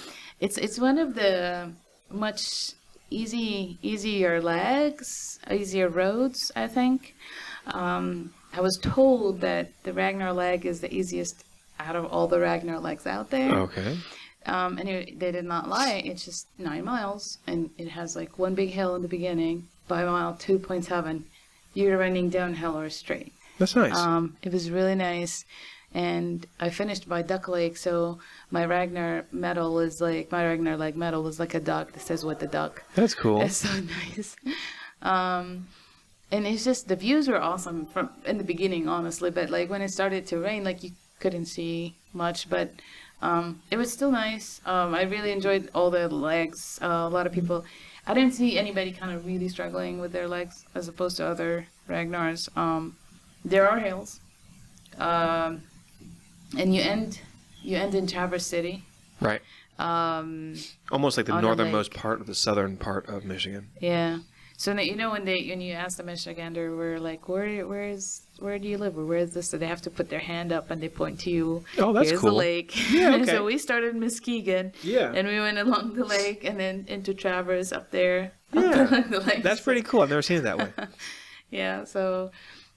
it's 0.41 0.59
it's 0.59 0.79
one 0.79 0.99
of 0.99 1.15
the 1.15 1.73
much 2.11 2.73
easy 3.11 3.79
easier 3.83 4.41
legs, 4.41 5.39
easier 5.51 5.89
roads. 5.89 6.53
I 6.57 6.67
think. 6.67 7.15
Um, 7.67 8.33
I 8.53 8.61
was 8.61 8.79
told 8.79 9.41
that 9.41 9.71
the 9.83 9.93
Ragnar 9.93 10.33
leg 10.33 10.65
is 10.65 10.81
the 10.81 10.93
easiest 10.93 11.45
out 11.79 11.97
of 11.97 12.07
all 12.07 12.27
the 12.27 12.41
Ragnar 12.41 12.79
legs 12.81 13.07
out 13.07 13.31
there. 13.31 13.53
Okay. 13.53 13.99
Um, 14.47 14.79
and 14.79 14.89
it, 14.89 15.19
they 15.19 15.33
did 15.33 15.45
not 15.45 15.69
lie. 15.69 16.03
It's 16.05 16.25
just 16.25 16.47
nine 16.59 16.85
miles, 16.85 17.39
and 17.47 17.71
it 17.79 17.89
has 17.89 18.15
like 18.15 18.39
one 18.39 18.55
big 18.55 18.71
hill 18.71 18.95
in 18.95 19.03
the 19.03 19.09
beginning. 19.09 19.69
By 19.89 20.05
mile 20.05 20.35
two 20.35 20.59
point 20.59 20.85
seven, 20.85 21.25
you're 21.75 21.99
running 21.99 22.31
downhill 22.31 22.79
or 22.79 22.91
straight. 22.91 23.33
That's 23.59 23.77
nice. 23.77 23.95
Um, 23.95 24.37
it 24.43 24.53
was 24.53 24.71
really 24.71 24.95
nice, 24.95 25.45
and 25.95 26.47
I 26.61 26.71
finished 26.71 27.09
by 27.09 27.23
Duck 27.23 27.49
Lake. 27.49 27.77
So 27.77 28.19
my 28.51 28.65
Ragnar 28.67 29.27
medal 29.33 29.79
is 29.81 30.01
like 30.01 30.31
my 30.31 30.45
Ragnar 30.47 30.77
leg 30.77 30.97
medal 30.97 31.27
is 31.27 31.41
like 31.41 31.55
a 31.55 31.61
duck 31.61 31.93
that 31.93 32.01
says 32.01 32.25
"What 32.25 32.41
the 32.41 32.47
duck." 32.47 32.85
That's 32.95 33.15
cool. 33.15 33.41
It's 33.43 33.57
so 33.69 33.81
nice. 33.81 34.37
Um, 35.03 35.69
and 36.31 36.47
it's 36.47 36.65
just 36.65 36.89
the 36.89 36.97
views 36.97 37.29
were 37.29 37.41
awesome 37.41 37.87
from 37.87 38.11
in 38.25 38.39
the 38.39 38.45
beginning, 38.45 38.89
honestly. 38.89 39.31
But 39.31 39.51
like 39.51 39.71
when 39.71 39.83
it 39.83 39.91
started 39.91 40.27
to 40.29 40.39
rain, 40.39 40.65
like 40.65 40.83
you 40.83 40.91
couldn't 41.21 41.47
see 41.47 41.97
much, 42.13 42.51
but 42.51 42.71
um, 43.23 43.63
it 43.71 43.77
was 43.77 43.93
still 43.93 44.11
nice. 44.11 44.61
Um, 44.67 44.95
I 44.95 45.03
really 45.03 45.33
enjoyed 45.33 45.71
all 45.75 45.91
the 45.91 46.09
legs. 46.09 46.79
Uh, 46.83 46.87
a 46.87 47.09
lot 47.09 47.27
of 47.27 47.33
people, 47.33 47.65
I 48.07 48.15
didn't 48.15 48.35
see 48.35 48.59
anybody 48.59 48.93
kind 48.93 49.13
of 49.13 49.27
really 49.27 49.49
struggling 49.49 49.99
with 49.99 50.13
their 50.13 50.29
legs 50.29 50.65
as 50.75 50.89
opposed 50.89 51.17
to 51.19 51.27
other 51.27 51.67
Ragnars. 51.89 52.55
Um, 52.57 52.97
there 53.45 53.69
are 53.69 53.79
hills, 53.79 54.21
um, 54.99 55.63
and 56.59 56.75
you 56.75 56.83
end 56.83 57.21
you 57.63 57.77
end 57.77 57.95
in 57.95 58.07
Traverse 58.07 58.47
City. 58.47 58.85
Right. 59.21 59.41
Um, 59.79 60.55
Almost 60.91 61.17
like 61.17 61.27
the 61.27 61.41
northernmost 61.41 61.93
part 61.93 62.21
of 62.21 62.27
the 62.27 62.35
southern 62.35 62.77
part 62.77 63.09
of 63.09 63.25
Michigan. 63.25 63.69
Yeah. 63.81 64.19
So 64.59 64.73
now, 64.73 64.81
you 64.81 64.97
know 64.97 65.11
when 65.11 65.27
they 65.27 65.47
when 65.51 65.61
you 65.61 65.75
ask 65.75 65.99
the 65.99 66.03
Michigander, 66.03 66.75
we're 66.77 66.99
like, 66.99 67.29
where 67.29 67.67
where 67.67 67.89
is 67.89 68.23
where 68.39 68.59
do 68.59 68.67
you 68.69 68.79
live 68.79 68.97
or 68.97 69.05
where 69.05 69.19
is 69.19 69.35
this? 69.35 69.51
So 69.51 69.59
they 69.59 69.67
have 69.67 69.83
to 69.83 69.91
put 69.91 70.09
their 70.09 70.19
hand 70.19 70.51
up 70.51 70.71
and 70.71 70.83
they 70.83 70.89
point 70.89 71.21
to 71.21 71.31
you. 71.31 71.65
Oh, 71.79 71.93
that's 71.93 72.09
Here's 72.09 72.21
cool. 72.21 72.31
the 72.31 72.37
lake. 72.37 72.91
Yeah, 72.91 73.15
okay. 73.17 73.27
so 73.27 73.45
we 73.45 73.59
started 73.59 73.95
in 73.95 74.01
Muskegon. 74.01 74.73
Yeah. 74.83 75.13
And 75.15 75.29
we 75.29 75.39
went 75.39 75.59
along 75.59 75.95
the 75.95 76.05
lake 76.07 76.45
and 76.45 76.59
then 76.59 76.87
into 76.89 77.13
Traverse 77.13 77.73
up 77.73 77.91
there. 77.91 78.33
Yeah. 78.53 78.89
along 78.89 79.11
the 79.11 79.21
lake. 79.21 79.43
That's 79.43 79.61
pretty 79.61 79.83
cool. 79.83 80.01
I've 80.03 80.09
never 80.09 80.23
seen 80.23 80.39
it 80.39 80.43
that 80.43 80.57
way. 80.59 80.73
Yeah. 81.51 81.85
So 81.85 82.31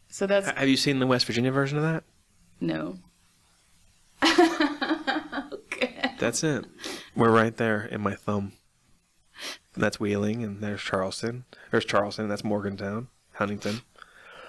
so 0.09 0.27
that's 0.27 0.49
Have 0.49 0.67
you 0.67 0.77
seen 0.77 0.99
the 0.99 1.07
West 1.07 1.25
Virginia 1.25 1.51
version 1.51 1.77
of 1.77 1.83
that? 1.83 2.03
no. 2.59 2.97
okay. 5.53 6.13
That's 6.19 6.43
it. 6.43 6.65
We're 7.15 7.31
right 7.31 7.55
there 7.55 7.83
in 7.85 8.01
my 8.01 8.15
thumb. 8.15 8.51
That's 9.79 9.99
Wheeling, 9.99 10.43
and 10.43 10.61
there's 10.61 10.81
Charleston. 10.81 11.45
There's 11.71 11.85
Charleston, 11.85 12.25
and 12.25 12.31
that's 12.31 12.43
Morgantown, 12.43 13.07
Huntington. 13.33 13.81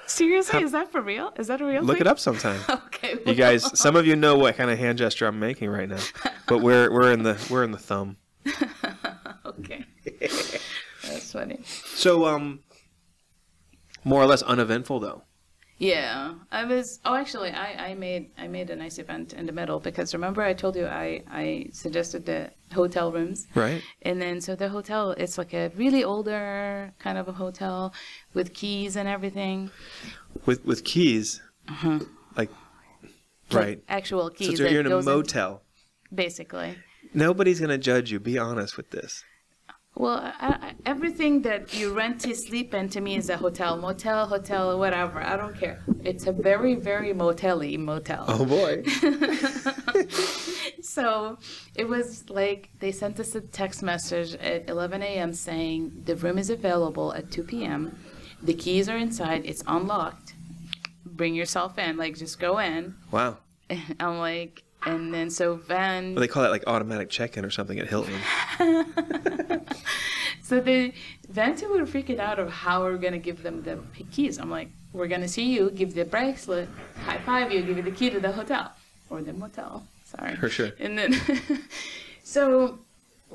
Seriously, 0.06 0.62
is 0.62 0.72
that 0.72 0.90
for 0.90 1.00
real? 1.00 1.32
Is 1.38 1.46
that 1.46 1.60
a 1.60 1.64
real 1.64 1.82
Look 1.82 1.98
thing? 1.98 2.06
it 2.06 2.08
up 2.08 2.18
sometime. 2.18 2.60
Okay. 3.00 3.18
You 3.24 3.34
guys, 3.34 3.78
some 3.78 3.96
of 3.96 4.06
you 4.06 4.14
know 4.14 4.36
what 4.36 4.56
kind 4.56 4.70
of 4.70 4.78
hand 4.78 4.98
gesture 4.98 5.26
I'm 5.26 5.40
making 5.40 5.70
right 5.70 5.88
now, 5.88 6.00
but 6.46 6.58
we're 6.58 6.92
we're 6.92 7.10
in 7.12 7.22
the 7.22 7.42
we're 7.48 7.64
in 7.64 7.70
the 7.70 7.78
thumb. 7.78 8.18
okay. 9.46 9.86
That's 10.20 11.32
funny. 11.32 11.60
So 11.64 12.26
um, 12.26 12.60
more 14.04 14.20
or 14.22 14.26
less 14.26 14.42
uneventful 14.42 15.00
though. 15.00 15.22
Yeah, 15.80 16.34
I 16.52 16.64
was. 16.66 17.00
Oh, 17.06 17.14
actually, 17.16 17.50
I, 17.52 17.88
I 17.88 17.94
made 17.94 18.30
I 18.36 18.46
made 18.48 18.68
a 18.68 18.76
nice 18.76 18.98
event 18.98 19.32
in 19.32 19.46
the 19.46 19.52
middle 19.52 19.80
because 19.80 20.12
remember 20.12 20.42
I 20.42 20.52
told 20.52 20.76
you 20.76 20.86
I 20.86 21.22
I 21.30 21.70
suggested 21.72 22.26
the 22.26 22.50
hotel 22.70 23.10
rooms, 23.10 23.46
Right. 23.54 23.82
and 24.02 24.20
then 24.20 24.42
so 24.42 24.54
the 24.54 24.68
hotel 24.68 25.12
it's 25.12 25.38
like 25.38 25.54
a 25.54 25.70
really 25.76 26.04
older 26.04 26.92
kind 26.98 27.16
of 27.16 27.28
a 27.28 27.32
hotel 27.32 27.94
with 28.34 28.52
keys 28.52 28.94
and 28.94 29.08
everything, 29.08 29.70
With 30.44 30.60
with 30.66 30.84
keys, 30.84 31.40
mm-hmm. 31.66 32.04
like 32.36 32.50
Like 33.50 33.64
right. 33.66 33.82
actual 33.88 34.28
keys. 34.28 34.58
you're, 34.60 34.68
you're 34.68 34.80
in 34.86 34.92
a 34.92 35.02
motel. 35.02 35.62
basically. 36.14 36.76
Nobody's 37.14 37.58
gonna 37.58 37.78
judge 37.78 38.12
you. 38.12 38.20
Be 38.20 38.36
honest 38.38 38.76
with 38.76 38.90
this. 38.90 39.24
Well, 39.96 40.18
I, 40.18 40.32
I, 40.40 40.74
everything 40.86 41.42
that 41.42 41.74
you 41.74 41.92
rent 41.92 42.20
to 42.22 42.34
sleep 42.34 42.72
in 42.72 42.88
to 42.90 43.00
me 43.00 43.16
is 43.16 43.28
a 43.28 43.36
hotel, 43.36 43.76
motel, 43.76 44.26
hotel, 44.26 44.78
whatever. 44.78 45.20
I 45.20 45.36
don't 45.36 45.58
care. 45.58 45.82
It's 46.02 46.26
a 46.26 46.32
very, 46.32 46.74
very 46.74 47.12
motel-y 47.12 47.76
motel. 47.76 48.24
Oh 48.28 48.46
boy. 48.46 48.82
So 50.90 51.38
it 51.76 51.86
was 51.88 52.28
like 52.28 52.70
they 52.80 52.90
sent 52.90 53.20
us 53.20 53.36
a 53.36 53.40
text 53.40 53.80
message 53.80 54.34
at 54.34 54.68
11 54.68 55.02
a.m. 55.02 55.32
saying 55.32 56.02
the 56.04 56.16
room 56.16 56.36
is 56.36 56.50
available 56.50 57.14
at 57.14 57.30
2 57.30 57.44
p.m. 57.44 57.96
The 58.42 58.54
keys 58.54 58.88
are 58.88 58.96
inside. 58.96 59.42
It's 59.44 59.62
unlocked. 59.68 60.34
Bring 61.06 61.34
yourself 61.34 61.78
in. 61.78 61.96
Like 61.96 62.16
just 62.16 62.40
go 62.40 62.58
in. 62.58 62.96
Wow. 63.12 63.38
I'm 64.00 64.18
like, 64.18 64.64
and 64.86 65.12
then 65.12 65.30
so 65.30 65.56
Van. 65.56 66.14
Well, 66.14 66.20
they 66.20 66.28
call 66.28 66.42
that 66.42 66.50
like 66.50 66.64
automatic 66.66 67.10
check-in 67.10 67.44
or 67.44 67.50
something 67.50 67.78
at 67.78 67.88
Hilton. 67.88 68.14
So 70.42 70.58
the 70.60 70.92
Van 71.28 71.54
two 71.54 71.68
were 71.68 71.86
freaking 71.86 72.18
out 72.18 72.40
of 72.40 72.50
how 72.50 72.82
we're 72.82 72.96
gonna 72.96 73.18
give 73.20 73.44
them 73.44 73.62
the 73.62 73.78
keys. 74.10 74.36
I'm 74.36 74.50
like, 74.50 74.68
we're 74.92 75.06
gonna 75.06 75.28
see 75.28 75.44
you, 75.44 75.70
give 75.70 75.94
the 75.94 76.04
bracelet, 76.04 76.68
high 77.04 77.18
five 77.18 77.52
you, 77.52 77.62
give 77.62 77.76
you 77.76 77.84
the 77.84 77.92
key 77.92 78.10
to 78.10 78.18
the 78.18 78.32
hotel 78.32 78.72
or 79.10 79.22
the 79.22 79.32
motel. 79.32 79.86
Sorry. 80.04 80.34
For 80.34 80.48
sure. 80.48 80.70
And 80.80 80.98
then, 80.98 81.14
so 82.24 82.80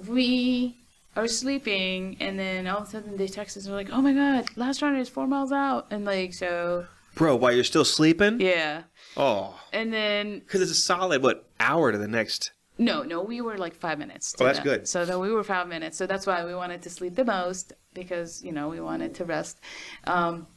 we 0.10 0.76
are 1.16 1.30
sleeping, 1.30 2.18
and 2.20 2.38
then 2.38 2.68
all 2.68 2.80
of 2.80 2.88
a 2.90 2.92
sudden 2.92 3.16
they 3.16 3.28
text 3.28 3.56
us. 3.56 3.64
and 3.66 3.72
We're 3.74 3.78
like, 3.80 3.92
oh 3.94 4.02
my 4.02 4.12
god, 4.12 4.50
last 4.58 4.82
runner 4.82 4.98
is 5.00 5.08
four 5.08 5.26
miles 5.26 5.54
out, 5.54 5.88
and 5.92 6.04
like 6.04 6.34
so, 6.34 6.86
Bro, 7.16 7.38
while 7.38 7.54
you're 7.54 7.64
still 7.64 7.86
sleeping? 7.86 8.42
yeah. 8.42 8.82
Oh, 9.18 9.60
And 9.72 9.94
then 9.94 10.40
because 10.40 10.62
it's 10.62 10.72
a 10.72 10.76
solid 10.76 11.24
what 11.24 11.48
hour 11.60 11.92
to 11.92 11.98
the 11.98 12.08
next. 12.08 12.52
No, 12.78 13.04
no, 13.04 13.22
we 13.22 13.40
were 13.40 13.58
like 13.58 13.74
five 13.74 13.98
minutes. 13.98 14.36
Oh, 14.40 14.44
that's 14.46 14.60
the- 14.60 14.64
good. 14.64 14.88
So 14.88 15.06
then 15.06 15.20
we 15.20 15.32
were 15.32 15.44
five 15.44 15.68
minutes. 15.68 15.98
So 15.98 16.06
that's 16.06 16.28
why 16.28 16.44
we 16.46 16.54
wanted 16.54 16.82
to 16.84 16.90
sleep 16.90 17.16
the 17.16 17.24
most 17.26 17.74
because 17.94 18.44
you 18.44 18.52
know 18.52 18.68
we 18.68 18.82
wanted 18.82 19.16
to 19.16 19.26
rest. 19.26 19.60
Um, 20.06 20.48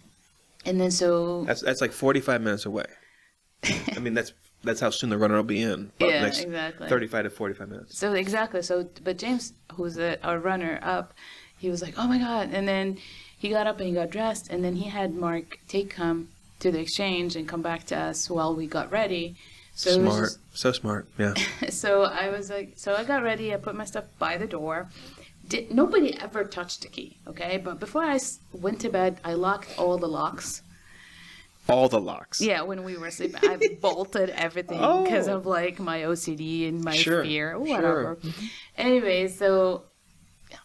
and 0.67 0.81
then 0.81 0.91
so 0.91 1.45
That's 1.45 1.63
that's 1.63 1.81
like 1.81 1.93
45 1.93 2.41
minutes 2.43 2.67
away. 2.67 2.87
I 3.97 4.01
mean, 4.01 4.15
that's 4.15 4.33
that's 4.65 4.81
how 4.81 4.91
soon 4.91 5.11
the 5.11 5.19
runner 5.19 5.37
will 5.37 5.45
be 5.45 5.63
in. 5.63 5.93
Yeah, 6.01 6.27
exactly. 6.27 6.89
35 6.89 7.25
to 7.25 7.31
45 7.31 7.69
minutes. 7.69 7.99
so 7.99 8.13
exactly. 8.13 8.63
So 8.63 8.89
but 9.05 9.19
James, 9.19 9.53
who's 9.75 9.99
a, 9.99 10.21
our 10.27 10.41
runner 10.41 10.81
up, 10.83 11.15
he 11.59 11.71
was 11.71 11.81
like, 11.83 11.95
oh 11.97 12.09
my 12.09 12.19
god. 12.19 12.51
And 12.53 12.67
then 12.67 12.99
he 13.39 13.51
got 13.51 13.69
up 13.69 13.79
and 13.79 13.89
he 13.89 13.95
got 13.95 14.11
dressed, 14.11 14.51
and 14.51 14.65
then 14.65 14.75
he 14.75 14.89
had 14.91 15.15
Mark 15.15 15.61
take 15.69 15.91
come 15.91 16.31
to 16.61 16.71
the 16.71 16.81
exchange 16.81 17.37
and 17.37 17.49
come 17.49 17.63
back 17.63 17.85
to 17.87 17.97
us 17.97 18.29
while 18.29 18.55
we 18.55 18.67
got 18.67 18.91
ready. 18.91 19.37
So 19.75 19.93
smart, 19.93 20.25
just- 20.25 20.39
so 20.59 20.73
smart. 20.73 21.09
Yeah. 21.19 21.35
so 21.71 22.03
I 22.03 22.31
was 22.31 22.51
like, 22.51 22.73
so 22.77 22.95
I 22.95 23.05
got 23.05 23.23
ready. 23.23 23.55
I 23.55 23.59
put 23.59 23.75
my 23.77 23.85
stuff 23.85 24.05
by 24.19 24.37
the 24.37 24.47
door. 24.47 24.89
Did, 25.47 25.71
nobody 25.73 26.19
ever 26.21 26.45
touched 26.45 26.83
the 26.83 26.89
key, 26.89 27.17
okay? 27.27 27.57
But 27.59 27.79
before 27.81 28.03
I 28.03 28.19
went 28.53 28.81
to 28.81 28.91
bed, 28.91 29.19
I 29.25 29.33
locked 29.35 29.79
all 29.79 29.97
the 29.97 30.09
locks. 30.09 30.63
All 31.71 31.89
the 31.89 32.01
locks. 32.01 32.41
Yeah, 32.41 32.63
when 32.63 32.83
we 32.83 32.97
were 32.97 33.11
sleeping, 33.11 33.41
I 33.43 33.59
bolted 33.81 34.31
everything 34.31 34.79
because 35.05 35.29
Oh. 35.29 35.37
of 35.37 35.47
like 35.47 35.79
my 35.79 36.01
OCD 36.01 36.69
and 36.69 36.83
my 36.83 36.97
Sure, 36.97 37.23
fear, 37.25 37.53
sure. 37.53 37.59
whatever. 37.61 38.19
Anyway, 38.77 39.29
so 39.29 39.85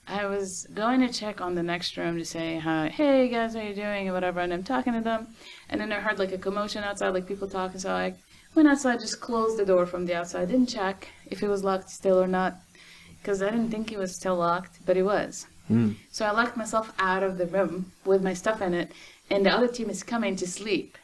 I 0.07 0.25
was 0.25 0.65
going 0.73 1.01
to 1.01 1.09
check 1.11 1.39
on 1.41 1.55
the 1.55 1.63
next 1.63 1.95
room 1.97 2.17
to 2.17 2.25
say 2.25 2.57
hey 2.57 3.27
guys, 3.29 3.53
how 3.53 3.61
you 3.61 3.75
doing, 3.75 4.07
and 4.07 4.13
whatever. 4.13 4.39
And 4.39 4.53
I'm 4.53 4.63
talking 4.63 4.93
to 4.93 5.01
them, 5.01 5.27
and 5.73 5.81
then 5.81 5.91
I 5.91 5.99
heard 5.99 6.19
like 6.19 6.31
a 6.31 6.37
commotion 6.37 6.83
outside, 6.83 7.09
like 7.09 7.27
people 7.27 7.47
talking. 7.47 7.79
So 7.79 7.91
I 7.91 8.13
went 8.53 8.67
outside, 8.67 8.99
just 8.99 9.19
closed 9.19 9.57
the 9.57 9.65
door 9.65 9.87
from 9.87 10.05
the 10.05 10.13
outside, 10.13 10.49
didn't 10.49 10.69
check 10.69 11.09
if 11.25 11.41
it 11.41 11.47
was 11.47 11.63
locked 11.63 11.89
still 11.89 12.21
or 12.21 12.27
not, 12.27 12.57
because 13.19 13.41
I 13.41 13.49
didn't 13.49 13.71
think 13.71 13.91
it 13.91 13.97
was 13.97 14.15
still 14.15 14.35
locked, 14.35 14.85
but 14.85 14.97
it 14.97 15.01
was. 15.01 15.47
Mm. 15.71 15.95
So 16.11 16.25
I 16.27 16.31
locked 16.31 16.55
myself 16.55 16.93
out 16.99 17.23
of 17.23 17.39
the 17.39 17.47
room 17.47 17.91
with 18.05 18.21
my 18.23 18.35
stuff 18.35 18.61
in 18.61 18.75
it, 18.75 18.91
and 19.31 19.43
the 19.43 19.49
other 19.49 19.67
team 19.67 19.89
is 19.89 20.03
coming 20.03 20.35
to 20.35 20.47
sleep. 20.47 20.95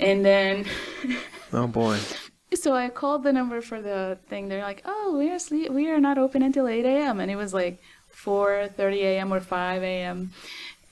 And 0.00 0.24
then, 0.24 0.64
Oh 1.52 1.66
boy. 1.66 1.98
so 2.54 2.72
I 2.74 2.88
called 2.88 3.22
the 3.22 3.34
number 3.34 3.60
for 3.60 3.82
the 3.82 4.16
thing. 4.30 4.48
They're 4.48 4.62
like, 4.62 4.80
"Oh, 4.86 5.14
we 5.18 5.28
are 5.30 5.38
sleep. 5.38 5.70
We 5.70 5.90
are 5.90 6.00
not 6.00 6.16
open 6.16 6.42
until 6.42 6.66
8 6.66 6.86
a.m." 6.86 7.20
And 7.20 7.30
it 7.30 7.36
was 7.36 7.52
like 7.52 7.82
4:30 8.14 9.02
a.m. 9.02 9.32
or 9.34 9.40
5 9.40 9.82
a.m. 9.82 10.32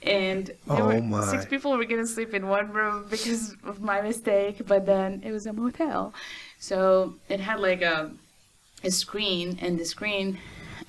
And 0.02 0.46
there 0.46 0.56
Oh 0.82 0.86
were 0.86 1.00
my. 1.02 1.26
six 1.30 1.44
people 1.44 1.76
were 1.76 1.84
gonna 1.84 2.06
sleep 2.06 2.32
in 2.32 2.48
one 2.48 2.72
room 2.72 3.06
because 3.10 3.54
of 3.64 3.80
my 3.80 4.00
mistake. 4.00 4.66
But 4.66 4.86
then 4.86 5.22
it 5.24 5.30
was 5.32 5.46
a 5.46 5.52
motel, 5.52 6.14
so 6.58 7.14
it 7.28 7.40
had 7.40 7.60
like 7.60 7.82
a 7.82 8.10
a 8.82 8.90
screen, 8.90 9.58
and 9.60 9.78
the 9.78 9.84
screen. 9.84 10.38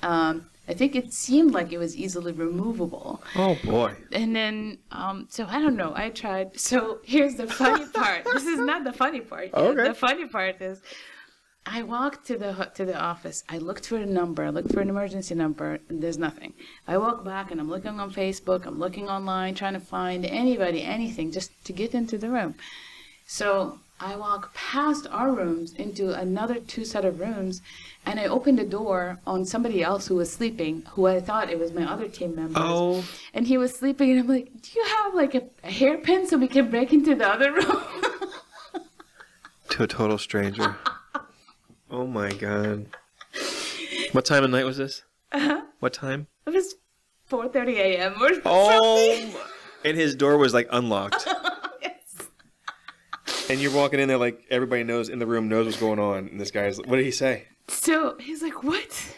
Um, 0.02 0.46
I 0.68 0.74
think 0.74 0.94
it 0.96 1.12
seemed 1.12 1.52
like 1.52 1.72
it 1.72 1.78
was 1.78 1.96
easily 1.96 2.32
removable. 2.32 3.20
Oh 3.36 3.58
boy. 3.64 3.94
And 4.12 4.34
then, 4.34 4.78
um, 4.92 5.26
so 5.28 5.44
I 5.48 5.60
don't 5.60 5.76
know. 5.76 5.92
I 5.94 6.08
tried. 6.10 6.58
So 6.58 7.00
here's 7.04 7.34
the 7.34 7.46
funny 7.48 7.84
part. 7.92 8.24
this 8.32 8.46
is 8.46 8.58
not 8.60 8.84
the 8.84 8.92
funny 8.92 9.20
part. 9.20 9.52
Okay. 9.52 9.88
The 9.88 9.94
funny 9.94 10.26
part 10.28 10.60
is, 10.62 10.80
I 11.64 11.82
walked 11.82 12.26
to 12.26 12.36
the 12.36 12.70
to 12.74 12.84
the 12.84 12.98
office. 13.00 13.44
I 13.48 13.58
looked 13.58 13.86
for 13.86 13.96
a 13.96 14.06
number. 14.06 14.44
I 14.44 14.50
looked 14.50 14.72
for 14.72 14.80
an 14.80 14.88
emergency 14.88 15.34
number. 15.34 15.78
And 15.88 16.02
there's 16.02 16.18
nothing. 16.18 16.54
I 16.88 16.98
walk 16.98 17.24
back 17.24 17.50
and 17.50 17.60
I'm 17.60 17.70
looking 17.70 18.00
on 18.00 18.12
Facebook. 18.12 18.66
I'm 18.66 18.78
looking 18.78 19.08
online, 19.08 19.54
trying 19.54 19.74
to 19.74 19.80
find 19.80 20.26
anybody, 20.26 20.82
anything, 20.82 21.30
just 21.30 21.50
to 21.64 21.72
get 21.72 21.94
into 21.94 22.18
the 22.18 22.30
room. 22.30 22.56
So 23.26 23.78
I 24.00 24.16
walk 24.16 24.52
past 24.52 25.06
our 25.12 25.30
rooms 25.30 25.72
into 25.74 26.12
another 26.12 26.56
two 26.56 26.84
set 26.84 27.04
of 27.04 27.20
rooms, 27.20 27.62
and 28.04 28.18
I 28.18 28.26
opened 28.26 28.58
the 28.58 28.64
door 28.64 29.20
on 29.24 29.44
somebody 29.44 29.80
else 29.80 30.08
who 30.08 30.16
was 30.16 30.32
sleeping, 30.32 30.82
who 30.90 31.06
I 31.06 31.20
thought 31.20 31.48
it 31.48 31.58
was 31.60 31.72
my 31.72 31.88
other 31.88 32.08
team 32.08 32.34
member. 32.34 32.58
Oh. 32.60 33.04
And 33.32 33.46
he 33.46 33.56
was 33.56 33.72
sleeping, 33.72 34.10
and 34.10 34.20
I'm 34.20 34.26
like, 34.26 34.50
"Do 34.60 34.70
you 34.74 34.84
have 34.84 35.14
like 35.14 35.36
a, 35.36 35.44
a 35.62 35.70
hairpin 35.70 36.26
so 36.26 36.36
we 36.36 36.48
can 36.48 36.68
break 36.68 36.92
into 36.92 37.14
the 37.14 37.28
other 37.28 37.52
room?" 37.52 37.82
To 39.70 39.84
a 39.84 39.86
total 39.86 40.18
stranger. 40.18 40.76
oh 41.92 42.06
my 42.06 42.32
god. 42.32 42.86
What 44.12 44.24
time 44.24 44.44
of 44.44 44.50
night 44.50 44.64
was 44.64 44.76
this? 44.78 45.02
Uh-huh. 45.30 45.62
What 45.78 45.92
time? 45.92 46.26
it 46.46 46.50
was 46.52 46.74
4:30 47.30 47.74
a.m. 47.76 48.14
or 48.20 48.28
something. 48.28 48.42
Oh. 48.44 49.46
And 49.84 49.96
his 49.96 50.14
door 50.14 50.36
was 50.38 50.52
like 50.54 50.68
unlocked. 50.70 51.26
Yes. 51.82 52.28
And 53.50 53.60
you're 53.60 53.72
walking 53.72 53.98
in 53.98 54.06
there 54.06 54.18
like 54.18 54.44
everybody 54.50 54.84
knows 54.84 55.08
in 55.08 55.18
the 55.18 55.26
room 55.26 55.48
knows 55.48 55.66
what's 55.66 55.80
going 55.80 55.98
on. 55.98 56.28
And 56.28 56.40
this 56.40 56.50
guy's 56.52 56.78
what 56.78 56.96
did 56.96 57.04
he 57.04 57.10
say? 57.10 57.48
So 57.68 58.16
he's 58.20 58.40
like, 58.42 58.62
"What?" 58.62 59.16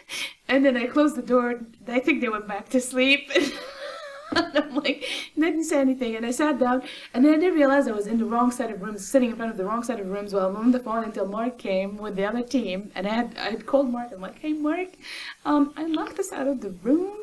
And 0.49 0.64
then 0.64 0.76
I 0.76 0.87
closed 0.87 1.16
the 1.16 1.23
door. 1.23 1.61
I 1.88 2.00
think 2.00 2.21
they 2.23 2.28
went 2.28 2.49
back 2.49 2.71
to 2.71 2.81
sleep. 2.81 3.31
and 4.37 4.59
I'm 4.59 4.75
like, 4.76 5.04
didn't 5.41 5.64
say 5.64 5.81
anything. 5.81 6.17
And 6.17 6.26
I 6.26 6.31
sat 6.31 6.59
down, 6.59 6.83
and 7.12 7.25
then 7.25 7.35
I 7.35 7.38
didn't 7.38 7.55
realize 7.57 7.88
I 7.88 7.93
was 7.93 8.07
in 8.07 8.19
the 8.19 8.25
wrong 8.25 8.50
side 8.50 8.71
of 8.71 8.83
rooms, 8.83 9.07
sitting 9.07 9.31
in 9.31 9.37
front 9.37 9.50
of 9.50 9.57
the 9.57 9.64
wrong 9.64 9.83
side 9.83 10.00
of 10.00 10.09
rooms 10.09 10.35
while 10.35 10.49
I'm 10.49 10.57
on 10.57 10.73
the 10.73 10.81
phone 10.81 11.05
until 11.05 11.26
Mark 11.26 11.59
came 11.59 11.97
with 11.97 12.17
the 12.17 12.25
other 12.25 12.43
team. 12.43 12.91
And 12.95 13.07
I 13.07 13.11
had 13.11 13.37
I 13.38 13.50
had 13.50 13.67
called 13.67 13.91
Mark. 13.91 14.12
I'm 14.12 14.21
like, 14.21 14.38
"Hey, 14.38 14.53
Mark, 14.53 14.91
um, 15.45 15.73
I 15.76 15.87
locked 15.87 16.19
us 16.19 16.33
out 16.33 16.47
of 16.47 16.61
the 16.61 16.71
room." 16.71 17.17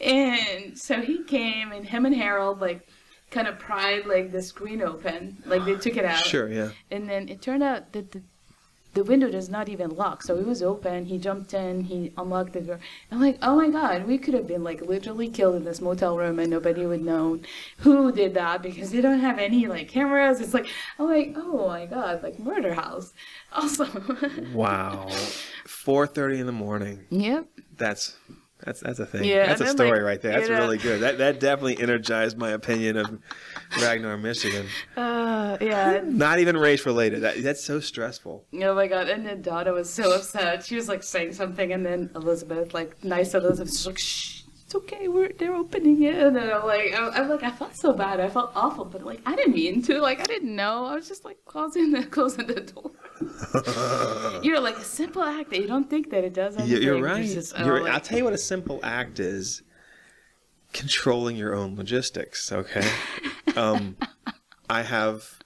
And 0.00 0.78
so 0.78 1.00
he 1.00 1.22
came, 1.24 1.72
and 1.72 1.86
him 1.86 2.06
and 2.06 2.14
Harold 2.14 2.60
like 2.60 2.88
kind 3.30 3.48
of 3.48 3.58
pried 3.58 4.06
like 4.06 4.30
the 4.30 4.42
screen 4.42 4.82
open, 4.82 5.42
like 5.46 5.64
they 5.64 5.74
took 5.74 5.96
it 5.96 6.04
out. 6.04 6.24
Sure, 6.24 6.48
yeah. 6.48 6.70
And 6.90 7.08
then 7.08 7.28
it 7.28 7.42
turned 7.42 7.62
out 7.62 7.92
that 7.92 8.12
the, 8.12 8.22
the 8.94 9.04
window 9.04 9.30
does 9.30 9.48
not 9.48 9.68
even 9.68 9.90
lock. 9.90 10.22
So 10.22 10.36
it 10.36 10.46
was 10.46 10.62
open. 10.62 11.06
He 11.06 11.18
jumped 11.18 11.54
in. 11.54 11.84
He 11.84 12.12
unlocked 12.16 12.52
the 12.52 12.60
door. 12.60 12.80
I'm 13.10 13.20
like, 13.20 13.38
oh 13.42 13.56
my 13.56 13.70
god, 13.70 14.06
we 14.06 14.18
could 14.18 14.34
have 14.34 14.46
been 14.46 14.62
like 14.62 14.82
literally 14.82 15.28
killed 15.28 15.56
in 15.56 15.64
this 15.64 15.80
motel 15.80 16.16
room 16.18 16.38
and 16.38 16.50
nobody 16.50 16.84
would 16.86 17.02
know 17.02 17.40
who 17.78 18.12
did 18.12 18.34
that 18.34 18.62
because 18.62 18.90
they 18.90 19.00
don't 19.00 19.20
have 19.20 19.38
any 19.38 19.66
like 19.66 19.88
cameras. 19.88 20.40
It's 20.40 20.54
like, 20.54 20.66
I'm 20.98 21.06
like, 21.08 21.34
oh 21.36 21.66
my 21.68 21.86
god, 21.86 22.22
like 22.22 22.38
murder 22.38 22.74
house. 22.74 23.12
Awesome. 23.54 24.50
Wow. 24.54 25.08
4:30 25.66 26.38
in 26.40 26.46
the 26.46 26.52
morning. 26.52 27.04
yep. 27.10 27.46
That's 27.76 28.16
That's 28.64 28.80
that's 28.80 28.98
a 28.98 29.06
thing. 29.06 29.24
Yeah, 29.24 29.46
that's 29.46 29.60
a 29.60 29.66
story 29.68 29.90
like, 29.90 30.02
right 30.02 30.20
there. 30.20 30.32
That's 30.32 30.48
you 30.48 30.54
know- 30.54 30.60
really 30.60 30.78
good. 30.78 31.00
That 31.00 31.18
that 31.18 31.40
definitely 31.40 31.80
energized 31.80 32.38
my 32.38 32.50
opinion 32.50 32.96
of 32.96 33.18
Ragnar, 33.80 34.16
Michigan. 34.16 34.66
Uh, 34.96 35.56
yeah. 35.60 36.00
Not 36.04 36.38
even 36.38 36.56
race 36.56 36.86
related. 36.86 37.22
That, 37.22 37.42
that's 37.42 37.62
so 37.64 37.80
stressful. 37.80 38.44
Oh 38.62 38.74
my 38.74 38.86
god! 38.86 39.08
And 39.08 39.26
then 39.26 39.42
Donna 39.42 39.72
was 39.72 39.92
so 39.92 40.14
upset. 40.14 40.64
She 40.64 40.76
was 40.76 40.88
like 40.88 41.02
saying 41.02 41.32
something, 41.32 41.72
and 41.72 41.84
then 41.84 42.10
Elizabeth, 42.14 42.72
like 42.72 43.02
nice 43.04 43.34
Elizabeth, 43.34 43.70
was 43.70 43.86
like, 43.86 43.98
"Shh, 43.98 44.41
it's 44.74 44.84
okay. 44.84 45.08
We're 45.08 45.32
they're 45.38 45.54
opening 45.54 46.02
it." 46.02 46.14
And 46.16 46.34
then 46.36 46.50
I'm 46.50 46.64
like, 46.66 46.92
I- 46.94 47.08
I'm 47.10 47.28
like, 47.28 47.42
I 47.42 47.50
felt 47.50 47.74
so 47.76 47.92
bad. 47.92 48.20
I 48.20 48.28
felt 48.28 48.52
awful, 48.54 48.84
but 48.84 49.04
like 49.04 49.20
I 49.26 49.34
didn't 49.36 49.54
mean 49.54 49.82
to. 49.82 50.00
Like 50.00 50.20
I 50.20 50.24
didn't 50.24 50.54
know. 50.56 50.86
I 50.86 50.94
was 50.94 51.08
just 51.08 51.24
like 51.24 51.38
closing 51.44 51.90
the 51.90 52.04
closing 52.16 52.46
the 52.46 52.60
door. 52.60 52.90
You're 54.42 54.60
like 54.60 54.76
a 54.76 54.84
simple 54.84 55.22
act 55.22 55.50
that 55.50 55.60
you 55.60 55.66
don't 55.66 55.88
think 55.88 56.10
that 56.10 56.24
it 56.24 56.34
does 56.34 56.56
You- 56.56 56.62
anything. 56.62 56.82
You're 56.82 57.02
right. 57.02 57.24
just, 57.26 57.54
oh, 57.56 57.64
You're, 57.64 57.82
like- 57.82 57.92
I'll 57.92 58.00
tell 58.00 58.18
you 58.18 58.24
what 58.24 58.32
a 58.32 58.38
simple 58.38 58.80
act 58.82 59.20
is. 59.20 59.62
Controlling 60.72 61.36
your 61.36 61.54
own 61.54 61.76
logistics. 61.76 62.50
Okay. 62.52 62.86
Um, 63.54 63.98
I 64.70 64.80
have 64.82 65.38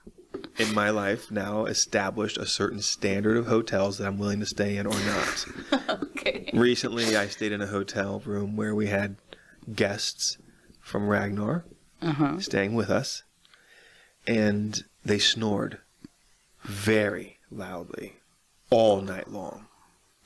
in 0.59 0.75
my 0.75 0.91
life 0.91 1.31
now 1.31 1.65
established 1.67 2.37
a 2.39 2.47
certain 2.47 2.81
standard 2.81 3.37
of 3.37 3.47
hotels 3.47 3.99
that 3.99 4.07
I'm 4.07 4.19
willing 4.19 4.41
to 4.41 4.47
stay 4.47 4.77
in 4.77 4.87
or 4.87 4.99
not. 5.01 5.47
okay. 6.03 6.51
Recently, 6.53 7.17
I 7.17 7.27
stayed 7.29 7.53
in 7.53 7.61
a 7.61 7.67
hotel 7.67 8.21
room 8.25 8.57
where 8.57 8.75
we 8.75 8.87
had 8.87 9.17
guests 9.75 10.39
from 10.81 11.09
Ragnar 11.09 11.65
Uh 12.03 12.13
huh. 12.13 12.39
staying 12.41 12.75
with 12.75 12.91
us, 12.91 13.23
and 14.27 14.85
they 15.05 15.19
snored 15.19 15.79
very 16.65 17.39
loudly 17.51 18.15
all 18.71 19.01
night 19.01 19.31
long. 19.31 19.67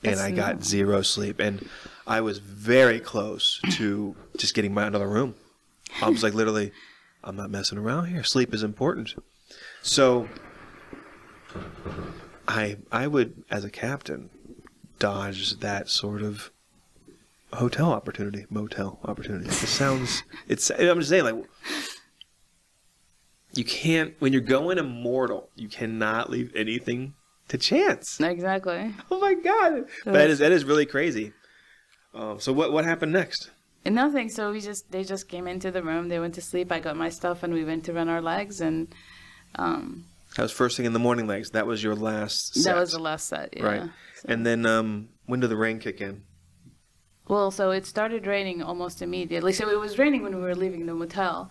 And 0.03 0.13
That's 0.13 0.21
I 0.21 0.31
got 0.31 0.63
zero 0.63 1.03
sleep, 1.03 1.39
and 1.39 1.69
I 2.07 2.21
was 2.21 2.39
very 2.39 2.99
close 2.99 3.59
to 3.71 4.15
just 4.37 4.55
getting 4.55 4.73
my 4.73 4.87
another 4.87 5.07
room. 5.07 5.35
I 6.01 6.09
was 6.09 6.23
like, 6.23 6.33
literally, 6.33 6.71
I'm 7.23 7.35
not 7.35 7.51
messing 7.51 7.77
around 7.77 8.05
here. 8.07 8.23
Sleep 8.23 8.51
is 8.53 8.63
important. 8.63 9.13
So, 9.81 10.27
I 12.47 12.77
I 12.91 13.07
would, 13.07 13.43
as 13.49 13.63
a 13.63 13.69
captain, 13.69 14.29
dodge 14.99 15.59
that 15.59 15.89
sort 15.89 16.21
of 16.21 16.51
hotel 17.53 17.91
opportunity, 17.91 18.45
motel 18.49 18.99
opportunity. 19.03 19.47
It 19.47 19.53
sounds. 19.53 20.23
It's. 20.47 20.69
I'm 20.69 20.99
just 20.99 21.09
saying, 21.09 21.23
like, 21.23 21.45
you 23.53 23.63
can't 23.63 24.13
when 24.19 24.33
you're 24.33 24.41
going 24.41 24.77
immortal. 24.77 25.49
You 25.55 25.67
cannot 25.67 26.29
leave 26.29 26.51
anything 26.55 27.15
to 27.49 27.57
chance. 27.57 28.19
Exactly. 28.19 28.93
Oh 29.09 29.19
my 29.19 29.33
god, 29.33 29.85
that 30.05 30.29
is 30.29 30.39
that 30.39 30.51
is 30.51 30.63
really 30.63 30.85
crazy. 30.85 31.33
Um, 32.13 32.39
so 32.39 32.53
what 32.53 32.71
what 32.71 32.85
happened 32.85 33.13
next? 33.13 33.49
And 33.83 33.95
nothing. 33.95 34.29
So 34.29 34.51
we 34.51 34.61
just 34.61 34.91
they 34.91 35.03
just 35.03 35.27
came 35.27 35.47
into 35.47 35.71
the 35.71 35.83
room. 35.83 36.07
They 36.07 36.19
went 36.19 36.35
to 36.35 36.41
sleep. 36.41 36.71
I 36.71 36.79
got 36.79 36.95
my 36.95 37.09
stuff, 37.09 37.43
and 37.43 37.53
we 37.53 37.65
went 37.65 37.83
to 37.85 37.93
run 37.93 38.09
our 38.09 38.21
legs. 38.21 38.61
And 38.61 38.93
um, 39.55 40.05
That 40.35 40.43
was 40.43 40.51
first 40.51 40.77
thing 40.77 40.85
in 40.85 40.93
the 40.93 40.99
morning 40.99 41.27
legs. 41.27 41.51
That 41.51 41.67
was 41.67 41.83
your 41.83 41.95
last. 41.95 42.55
Set. 42.55 42.73
that 42.73 42.79
was 42.79 42.91
the 42.91 42.99
last 42.99 43.27
set. 43.27 43.53
Yeah. 43.55 43.63
right. 43.65 43.89
So- 44.15 44.25
And 44.29 44.45
then 44.45 44.65
um, 44.65 45.09
when 45.25 45.39
did 45.39 45.49
the 45.49 45.57
rain 45.57 45.79
kick 45.79 46.01
in? 46.01 46.23
Well, 47.27 47.51
so 47.51 47.71
it 47.71 47.85
started 47.85 48.27
raining 48.27 48.61
almost 48.61 49.01
immediately. 49.01 49.53
So 49.53 49.69
it 49.69 49.79
was 49.79 49.97
raining 49.97 50.21
when 50.23 50.35
we 50.35 50.41
were 50.41 50.55
leaving 50.55 50.85
the 50.85 50.93
motel. 50.93 51.49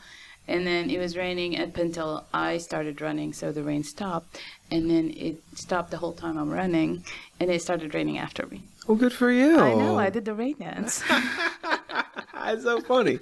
And 0.49 0.67
then 0.67 0.91
it 0.91 0.99
was 0.99 1.17
raining 1.17 1.61
up 1.61 1.77
until 1.77 2.27
I 2.35 2.59
started 2.59 3.01
running, 3.01 3.33
so 3.33 3.53
the 3.53 3.63
rain 3.63 3.85
stopped. 3.85 4.41
And 4.71 4.91
then 4.91 5.11
it 5.17 5.41
stopped 5.55 5.91
the 5.93 5.97
whole 5.99 6.13
time 6.13 6.37
I'm 6.37 6.51
running, 6.51 7.05
and 7.39 7.51
it 7.51 7.63
started 7.63 7.95
raining 7.95 8.19
after 8.19 8.47
me. 8.47 8.63
Well, 8.89 8.97
good 8.99 9.13
for 9.13 9.31
you. 9.31 9.61
I 9.61 9.75
know, 9.75 9.97
I 9.99 10.11
did 10.11 10.25
the 10.25 10.35
rain 10.35 10.57
dance. 10.59 11.03
That's 12.35 12.63
so 12.65 12.81
funny. 12.81 13.21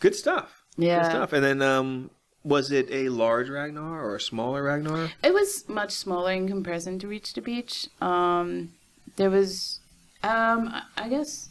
Good 0.00 0.14
stuff. 0.14 0.62
Yeah. 0.76 1.02
Good 1.02 1.10
stuff. 1.10 1.32
And 1.32 1.44
then 1.44 1.62
um, 1.62 2.10
was 2.44 2.70
it 2.72 2.88
a 2.90 3.08
large 3.08 3.48
Ragnar 3.48 4.04
or 4.04 4.16
a 4.16 4.20
smaller 4.20 4.62
Ragnar? 4.64 5.10
It 5.22 5.32
was 5.32 5.68
much 5.68 5.92
smaller 5.92 6.32
in 6.32 6.48
comparison 6.48 6.98
to 7.00 7.06
Reach 7.08 7.32
the 7.34 7.40
Beach. 7.40 7.88
Um, 8.00 8.72
there 9.16 9.30
was, 9.30 9.80
um, 10.22 10.68
I- 10.68 10.82
I 10.96 11.08
guess, 11.08 11.48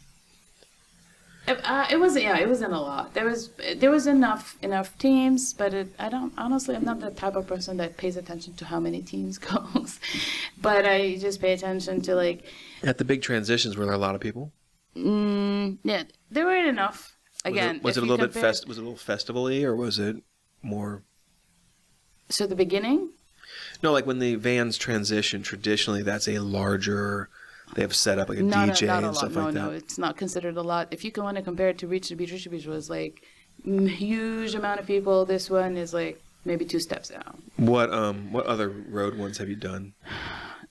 it, 1.48 1.58
uh, 1.64 1.86
it 1.90 1.98
wasn't. 1.98 2.24
Yeah, 2.24 2.38
it 2.38 2.48
wasn't 2.48 2.72
a 2.72 2.78
lot. 2.78 3.14
There 3.14 3.24
was 3.24 3.50
there 3.76 3.90
was 3.90 4.06
enough 4.06 4.56
enough 4.62 4.96
teams, 4.98 5.52
but 5.52 5.74
it, 5.74 5.88
I 5.98 6.08
don't 6.08 6.32
honestly. 6.38 6.76
I'm 6.76 6.84
not 6.84 7.00
the 7.00 7.10
type 7.10 7.34
of 7.34 7.48
person 7.48 7.78
that 7.78 7.96
pays 7.96 8.16
attention 8.16 8.54
to 8.54 8.64
how 8.66 8.78
many 8.78 9.02
teams 9.02 9.38
goes, 9.50 9.98
but 10.60 10.86
I 10.86 11.16
just 11.16 11.40
pay 11.40 11.52
attention 11.52 12.00
to 12.02 12.14
like, 12.14 12.44
At 12.84 12.98
the 12.98 13.04
big 13.04 13.22
transitions, 13.22 13.76
were 13.76 13.84
there 13.86 13.94
a 13.94 13.98
lot 13.98 14.14
of 14.14 14.20
people? 14.20 14.52
mm, 14.96 15.78
yeah, 15.82 16.04
there 16.30 16.44
weren't 16.46 16.68
enough. 16.68 17.16
Was 17.44 17.52
Again, 17.54 17.76
it, 17.76 17.82
was 17.82 17.96
it 17.96 18.00
a 18.02 18.06
you 18.06 18.10
little 18.12 18.26
bit 18.28 18.34
fest? 18.34 18.68
Was 18.68 18.78
it 18.78 18.82
a 18.82 18.84
little 18.84 18.96
festival-y, 18.96 19.62
or 19.64 19.74
was 19.74 19.98
it 19.98 20.16
more? 20.62 21.02
So 22.28 22.46
the 22.46 22.56
beginning, 22.56 23.10
No, 23.82 23.92
like 23.92 24.06
when 24.06 24.18
the 24.18 24.36
vans 24.36 24.78
transition. 24.78 25.42
Traditionally, 25.42 26.02
that's 26.02 26.28
a 26.28 26.38
larger. 26.38 27.28
They 27.74 27.82
have 27.82 27.94
set 27.94 28.18
up 28.18 28.28
like 28.28 28.38
a 28.38 28.42
not 28.42 28.70
DJ 28.70 28.82
a, 28.84 28.86
not 28.86 29.04
and 29.04 29.16
stuff 29.16 29.34
No, 29.34 29.44
like 29.44 29.54
no, 29.54 29.70
that. 29.70 29.76
it's 29.76 29.98
not 29.98 30.16
considered 30.16 30.56
a 30.56 30.62
lot. 30.62 30.88
If 30.90 31.04
you 31.04 31.10
can 31.10 31.24
want 31.24 31.36
to 31.36 31.42
compare 31.42 31.68
it 31.68 31.78
to 31.78 31.86
Reach 31.86 32.08
the 32.08 32.16
Beach, 32.16 32.32
Reach 32.32 32.44
the 32.44 32.50
Beach 32.50 32.66
was 32.66 32.88
like 32.90 33.22
huge 33.64 34.54
amount 34.54 34.80
of 34.80 34.86
people. 34.86 35.24
This 35.24 35.50
one 35.50 35.76
is 35.76 35.92
like 35.94 36.20
maybe 36.44 36.64
two 36.64 36.80
steps 36.80 37.08
down. 37.08 37.42
What 37.56 37.92
um 37.92 38.32
what 38.32 38.46
other 38.46 38.68
road 38.68 39.16
ones 39.16 39.38
have 39.38 39.48
you 39.48 39.56
done? 39.56 39.94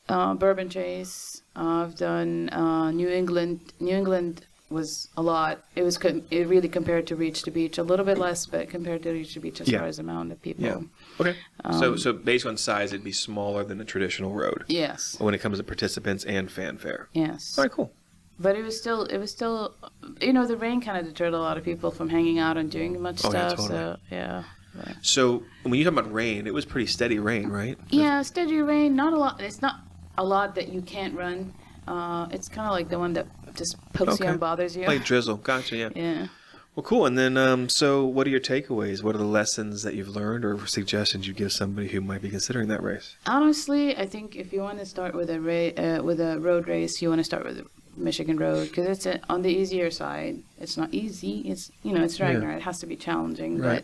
Uh, 0.09 0.33
Bourbon 0.33 0.69
Chase. 0.69 1.41
Uh, 1.55 1.83
I've 1.83 1.95
done 1.95 2.49
uh, 2.49 2.91
New 2.91 3.07
England. 3.09 3.73
New 3.79 3.95
England 3.95 4.45
was 4.71 5.09
a 5.17 5.21
lot. 5.21 5.63
It 5.75 5.83
was 5.83 5.97
com- 5.97 6.23
it 6.31 6.47
really 6.47 6.69
compared 6.69 7.07
to 7.07 7.15
Reach 7.15 7.43
the 7.43 7.51
Beach 7.51 7.77
a 7.77 7.83
little 7.83 8.05
bit 8.05 8.17
less, 8.17 8.45
but 8.45 8.69
compared 8.69 9.03
to 9.03 9.11
Reach 9.11 9.33
the 9.33 9.39
Beach 9.39 9.61
as 9.61 9.67
Yeah. 9.67 9.79
far 9.79 9.87
as 9.87 9.99
amount 9.99 10.31
of 10.31 10.41
people. 10.41 10.63
Yeah. 10.65 10.79
Okay. 11.19 11.35
so 11.79 11.91
Um, 11.93 11.97
so 11.97 12.13
based 12.13 12.45
on 12.45 12.57
size, 12.57 12.93
it'd 12.93 13.03
be 13.03 13.11
smaller 13.11 13.63
than 13.63 13.79
a 13.81 13.85
traditional 13.85 14.33
road 14.33 14.63
Yes. 14.67 15.15
when 15.19 15.33
it 15.33 15.39
comes 15.39 15.57
to 15.57 15.63
participants 15.63 16.23
and 16.25 16.51
fanfare. 16.51 17.09
Yes. 17.13 17.57
All 17.57 17.63
right, 17.65 17.71
cool. 17.71 17.91
But 18.39 18.55
it 18.55 18.63
was 18.63 18.75
still, 18.79 19.03
it 19.05 19.17
was 19.19 19.29
still, 19.31 19.75
you 20.19 20.33
know, 20.33 20.47
the 20.47 20.57
rain 20.57 20.81
kind 20.81 20.97
of 20.97 21.05
deterred 21.05 21.33
a 21.33 21.39
lot 21.39 21.57
of 21.57 21.63
people 21.63 21.91
from 21.91 22.09
hanging 22.09 22.39
out 22.39 22.57
and 22.57 22.71
doing 22.71 22.99
much 23.01 23.23
Oh, 23.23 23.31
yeah, 23.31 23.47
stuff. 23.49 23.67
So 23.67 23.97
yeah. 24.09 24.43
But- 24.73 24.95
So 25.01 25.43
when 25.63 25.75
you 25.75 25.83
talk 25.83 25.93
about 25.93 26.11
rain, 26.11 26.47
it 26.47 26.53
was 26.53 26.65
pretty 26.65 26.87
steady 26.87 27.19
rain, 27.19 27.49
right? 27.49 27.77
Yeah, 27.89 28.21
steady 28.23 28.61
rain. 28.61 28.95
Not 28.95 29.13
a 29.13 29.17
lot. 29.17 29.41
It's 29.41 29.61
not 29.61 29.81
a 30.17 30.23
lot 30.23 30.55
that 30.55 30.69
you 30.69 30.81
can't 30.81 31.13
run. 31.15 31.53
Uh, 31.87 32.27
it's 32.31 32.47
kind 32.47 32.65
of 32.67 32.71
like 32.71 32.89
the 32.89 32.97
one 32.97 33.13
that 33.13 33.27
just 33.55 33.75
pokes 33.93 34.19
you 34.19 34.25
and 34.27 34.39
bothers 34.39 34.75
you. 34.75 34.85
Like 34.85 35.03
drizzle. 35.05 35.37
Gotcha. 35.37 35.75
Yeah. 35.77 35.89
yeah. 35.95 36.27
Well, 36.75 36.83
cool. 36.83 37.05
And 37.05 37.17
then, 37.17 37.35
um, 37.35 37.67
so 37.67 38.05
what 38.05 38.25
are 38.27 38.29
your 38.29 38.39
takeaways? 38.39 39.03
What 39.03 39.13
are 39.13 39.17
the 39.17 39.25
lessons 39.25 39.83
that 39.83 39.93
you've 39.93 40.07
learned 40.15 40.45
or 40.45 40.65
suggestions 40.67 41.27
you 41.27 41.33
give 41.33 41.51
somebody 41.51 41.89
who 41.89 41.99
might 41.99 42.21
be 42.21 42.29
considering 42.29 42.69
that 42.69 42.81
race? 42.81 43.17
Honestly, 43.27 43.95
I 43.97 44.05
think 44.05 44.37
if 44.37 44.53
you 44.53 44.61
want 44.61 44.79
to 44.79 44.85
start 44.85 45.13
with 45.13 45.29
a 45.29 45.39
ra- 45.41 45.83
uh, 45.83 46.01
with 46.01 46.21
a 46.21 46.39
road 46.39 46.67
race, 46.69 47.01
you 47.01 47.09
want 47.09 47.19
to 47.19 47.25
start 47.25 47.43
with 47.45 47.57
the 47.57 47.65
Michigan 47.97 48.37
Road 48.37 48.69
because 48.69 48.87
it's 48.87 49.05
uh 49.05 49.17
on 49.29 49.41
the 49.41 49.49
easier 49.51 49.91
side. 49.91 50.39
It's 50.61 50.77
not 50.77 50.93
easy. 50.93 51.39
It's 51.41 51.71
you 51.83 51.91
know 51.93 52.03
it's 52.05 52.17
Yeah. 52.17 52.27
Ragnar. 52.27 52.51
It 52.53 52.61
has 52.61 52.79
to 52.79 52.85
be 52.85 52.95
challenging, 52.95 53.57
Right. 53.59 53.83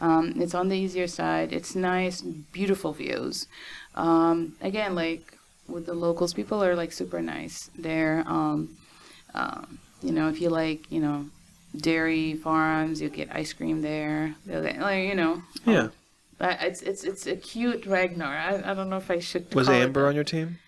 but 0.00 0.06
um, 0.06 0.34
it's 0.36 0.54
on 0.54 0.68
the 0.68 0.76
easier 0.76 1.06
side. 1.06 1.54
It's 1.54 1.74
nice, 1.74 2.20
beautiful 2.20 2.92
views. 2.92 3.46
Um, 3.94 4.54
again, 4.60 4.94
like 4.94 5.38
with 5.66 5.86
the 5.86 5.94
locals, 5.94 6.34
people 6.34 6.62
are 6.62 6.76
like 6.76 6.92
super 6.92 7.22
nice. 7.22 7.70
They're 7.76 8.22
um, 8.26 8.76
um, 9.38 9.78
you 10.02 10.12
know 10.12 10.28
if 10.28 10.40
you 10.40 10.50
like 10.50 10.90
you 10.90 11.00
know 11.00 11.26
dairy 11.76 12.34
farms, 12.34 13.00
you 13.00 13.08
get 13.08 13.28
ice 13.34 13.52
cream 13.52 13.82
there. 13.82 14.34
Get, 14.46 14.78
like 14.80 15.04
you 15.08 15.14
know. 15.14 15.42
Yeah. 15.64 15.88
I, 16.40 16.52
it's 16.66 16.82
it's 16.82 17.04
it's 17.04 17.26
a 17.26 17.36
cute 17.36 17.84
Ragnar. 17.86 18.36
I, 18.36 18.70
I 18.70 18.74
don't 18.74 18.88
know 18.88 18.98
if 18.98 19.10
I 19.10 19.18
should. 19.18 19.52
Was 19.54 19.68
Amber 19.68 20.06
on 20.06 20.14
your 20.14 20.24
team? 20.24 20.58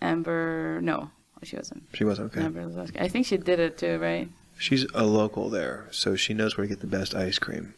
Amber? 0.00 0.80
No, 0.80 1.10
she 1.42 1.56
wasn't. 1.56 1.84
She 1.92 2.04
was 2.04 2.20
okay. 2.20 2.40
Amber 2.42 2.68
was 2.68 2.92
I 2.98 3.08
think 3.08 3.26
she 3.26 3.36
did 3.36 3.58
it 3.58 3.78
too, 3.78 3.98
right? 3.98 4.28
She's 4.58 4.86
a 4.94 5.04
local 5.04 5.50
there, 5.50 5.88
so 5.90 6.14
she 6.14 6.34
knows 6.34 6.56
where 6.56 6.66
to 6.66 6.68
get 6.68 6.80
the 6.80 6.86
best 6.86 7.14
ice 7.14 7.40
cream, 7.40 7.74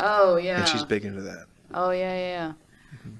Oh 0.00 0.36
yeah. 0.36 0.60
and 0.60 0.68
she's 0.68 0.82
big 0.82 1.04
into 1.04 1.20
that. 1.22 1.44
Oh 1.74 1.90
yeah, 1.90 2.14
yeah. 2.14 2.28
yeah. 2.28 2.52
Mm-hmm. 2.94 3.10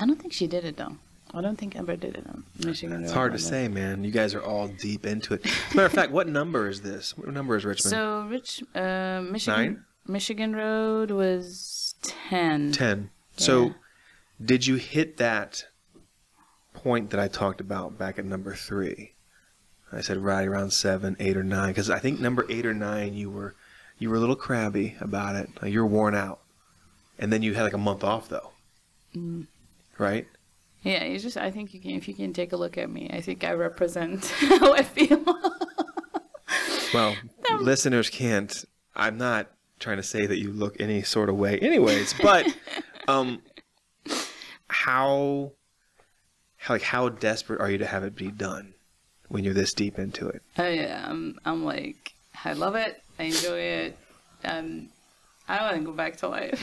I 0.00 0.06
don't 0.06 0.20
think 0.20 0.32
she 0.32 0.48
did 0.48 0.64
it 0.64 0.76
though. 0.76 0.96
I 1.32 1.40
don't 1.40 1.56
think 1.56 1.76
Amber 1.76 1.96
did 1.96 2.16
it 2.16 2.26
on 2.26 2.44
Michigan. 2.64 3.04
It's 3.04 3.12
hard 3.12 3.32
to 3.32 3.38
say, 3.38 3.68
man. 3.68 4.02
You 4.02 4.10
guys 4.10 4.34
are 4.34 4.42
all 4.42 4.66
deep 4.68 5.06
into 5.06 5.34
it. 5.34 5.46
As 5.46 5.52
a 5.72 5.76
matter 5.76 5.86
of 5.86 5.92
fact, 5.92 6.10
what 6.12 6.26
number 6.28 6.68
is 6.68 6.80
this? 6.82 7.16
What 7.16 7.28
number 7.32 7.56
is 7.56 7.64
Richmond? 7.64 7.90
So 7.90 8.26
Rich, 8.28 8.64
uh, 8.74 9.22
Michigan, 9.24 9.54
Nine? 9.64 9.84
Michigan 10.08 10.56
Road 10.56 11.10
was 11.12 11.94
ten. 12.02 12.72
Ten. 12.72 13.10
So, 13.36 13.74
did 14.44 14.66
you 14.66 14.74
hit 14.76 15.16
that 15.18 15.64
point 16.74 17.10
that 17.10 17.20
I 17.20 17.28
talked 17.28 17.60
about 17.60 17.96
back 17.96 18.18
at 18.18 18.24
number 18.24 18.54
three? 18.54 19.14
I 19.92 20.00
said 20.02 20.18
right 20.18 20.46
around 20.46 20.72
seven, 20.72 21.16
eight, 21.20 21.36
or 21.36 21.42
nine, 21.44 21.68
because 21.68 21.90
I 21.90 21.98
think 22.00 22.20
number 22.20 22.44
eight 22.48 22.66
or 22.66 22.74
nine, 22.74 23.14
you 23.14 23.30
were 23.30 23.54
you 23.98 24.10
were 24.10 24.16
a 24.16 24.20
little 24.20 24.36
crabby 24.36 24.96
about 25.00 25.36
it. 25.36 25.48
Like, 25.62 25.72
you 25.72 25.80
were 25.80 25.86
worn 25.86 26.14
out, 26.14 26.40
and 27.18 27.32
then 27.32 27.42
you 27.42 27.54
had 27.54 27.62
like 27.62 27.72
a 27.72 27.78
month 27.78 28.02
off 28.02 28.28
though, 28.28 28.50
Mm. 29.16 29.46
right? 29.98 30.26
Yeah, 30.82 31.04
you 31.04 31.18
just. 31.18 31.36
I 31.36 31.50
think 31.50 31.74
you 31.74 31.80
can. 31.80 31.90
If 31.92 32.08
you 32.08 32.14
can 32.14 32.32
take 32.32 32.52
a 32.52 32.56
look 32.56 32.78
at 32.78 32.90
me, 32.90 33.10
I 33.12 33.20
think 33.20 33.44
I 33.44 33.52
represent 33.52 34.24
how 34.38 34.72
I 34.72 34.82
feel. 34.82 35.22
Well, 36.92 37.16
listeners 37.60 38.10
can't. 38.10 38.64
I'm 38.94 39.18
not 39.18 39.50
trying 39.78 39.98
to 39.98 40.02
say 40.02 40.26
that 40.26 40.38
you 40.38 40.52
look 40.52 40.80
any 40.80 41.02
sort 41.02 41.28
of 41.28 41.36
way, 41.36 41.58
anyways. 41.58 42.14
But 42.20 42.46
um, 43.08 43.42
how, 44.68 45.52
how 46.56 46.74
like 46.74 46.82
how 46.82 47.08
desperate 47.08 47.60
are 47.60 47.70
you 47.70 47.78
to 47.78 47.86
have 47.86 48.04
it 48.04 48.14
be 48.16 48.30
done 48.30 48.74
when 49.28 49.44
you're 49.44 49.54
this 49.54 49.72
deep 49.72 49.98
into 49.98 50.28
it? 50.28 50.42
Oh 50.58 50.68
yeah, 50.68 51.06
I'm, 51.08 51.38
I'm 51.44 51.64
like, 51.64 52.14
I 52.44 52.52
love 52.54 52.74
it. 52.74 53.02
I 53.18 53.24
enjoy 53.24 53.58
it. 53.58 53.98
Um, 54.44 54.88
I 55.48 55.62
want 55.62 55.76
to 55.76 55.84
go 55.84 55.92
back 55.92 56.16
to 56.18 56.28
life. 56.28 56.62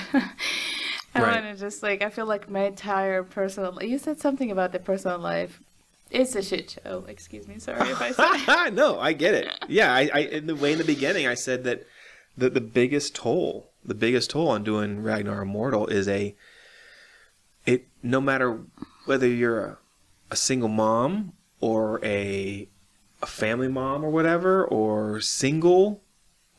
I 1.17 1.21
Right. 1.21 1.43
want 1.43 1.55
to 1.55 1.59
just 1.59 1.83
like, 1.83 2.01
I 2.01 2.09
feel 2.09 2.25
like 2.25 2.49
my 2.49 2.65
entire 2.65 3.23
personal. 3.23 3.81
You 3.81 3.97
said 3.97 4.19
something 4.19 4.51
about 4.51 4.71
the 4.71 4.79
personal 4.79 5.19
life. 5.19 5.59
It's 6.09 6.35
a 6.35 6.41
shit 6.41 6.77
show. 6.83 7.05
Excuse 7.07 7.47
me. 7.47 7.59
Sorry 7.59 7.89
if 7.89 8.01
I 8.01 8.11
said. 8.11 8.69
no, 8.75 8.99
I 8.99 9.13
get 9.13 9.33
it. 9.33 9.49
Yeah, 9.67 9.93
I, 9.93 10.09
I 10.13 10.19
in 10.19 10.47
the 10.47 10.55
way 10.55 10.71
in 10.71 10.77
the 10.77 10.83
beginning 10.85 11.27
I 11.27 11.33
said 11.33 11.63
that 11.65 11.85
the 12.37 12.49
the 12.49 12.61
biggest 12.61 13.13
toll, 13.15 13.69
the 13.83 13.95
biggest 13.95 14.29
toll 14.29 14.47
on 14.49 14.63
doing 14.63 15.03
Ragnar 15.03 15.41
Immortal 15.41 15.87
is 15.87 16.07
a 16.07 16.33
it 17.65 17.87
no 18.01 18.21
matter 18.21 18.61
whether 19.05 19.27
you're 19.27 19.65
a, 19.65 19.77
a 20.31 20.35
single 20.37 20.69
mom 20.69 21.33
or 21.59 21.99
a 22.05 22.69
a 23.21 23.25
family 23.25 23.67
mom 23.67 24.05
or 24.05 24.09
whatever 24.09 24.63
or 24.65 25.19
single 25.19 26.01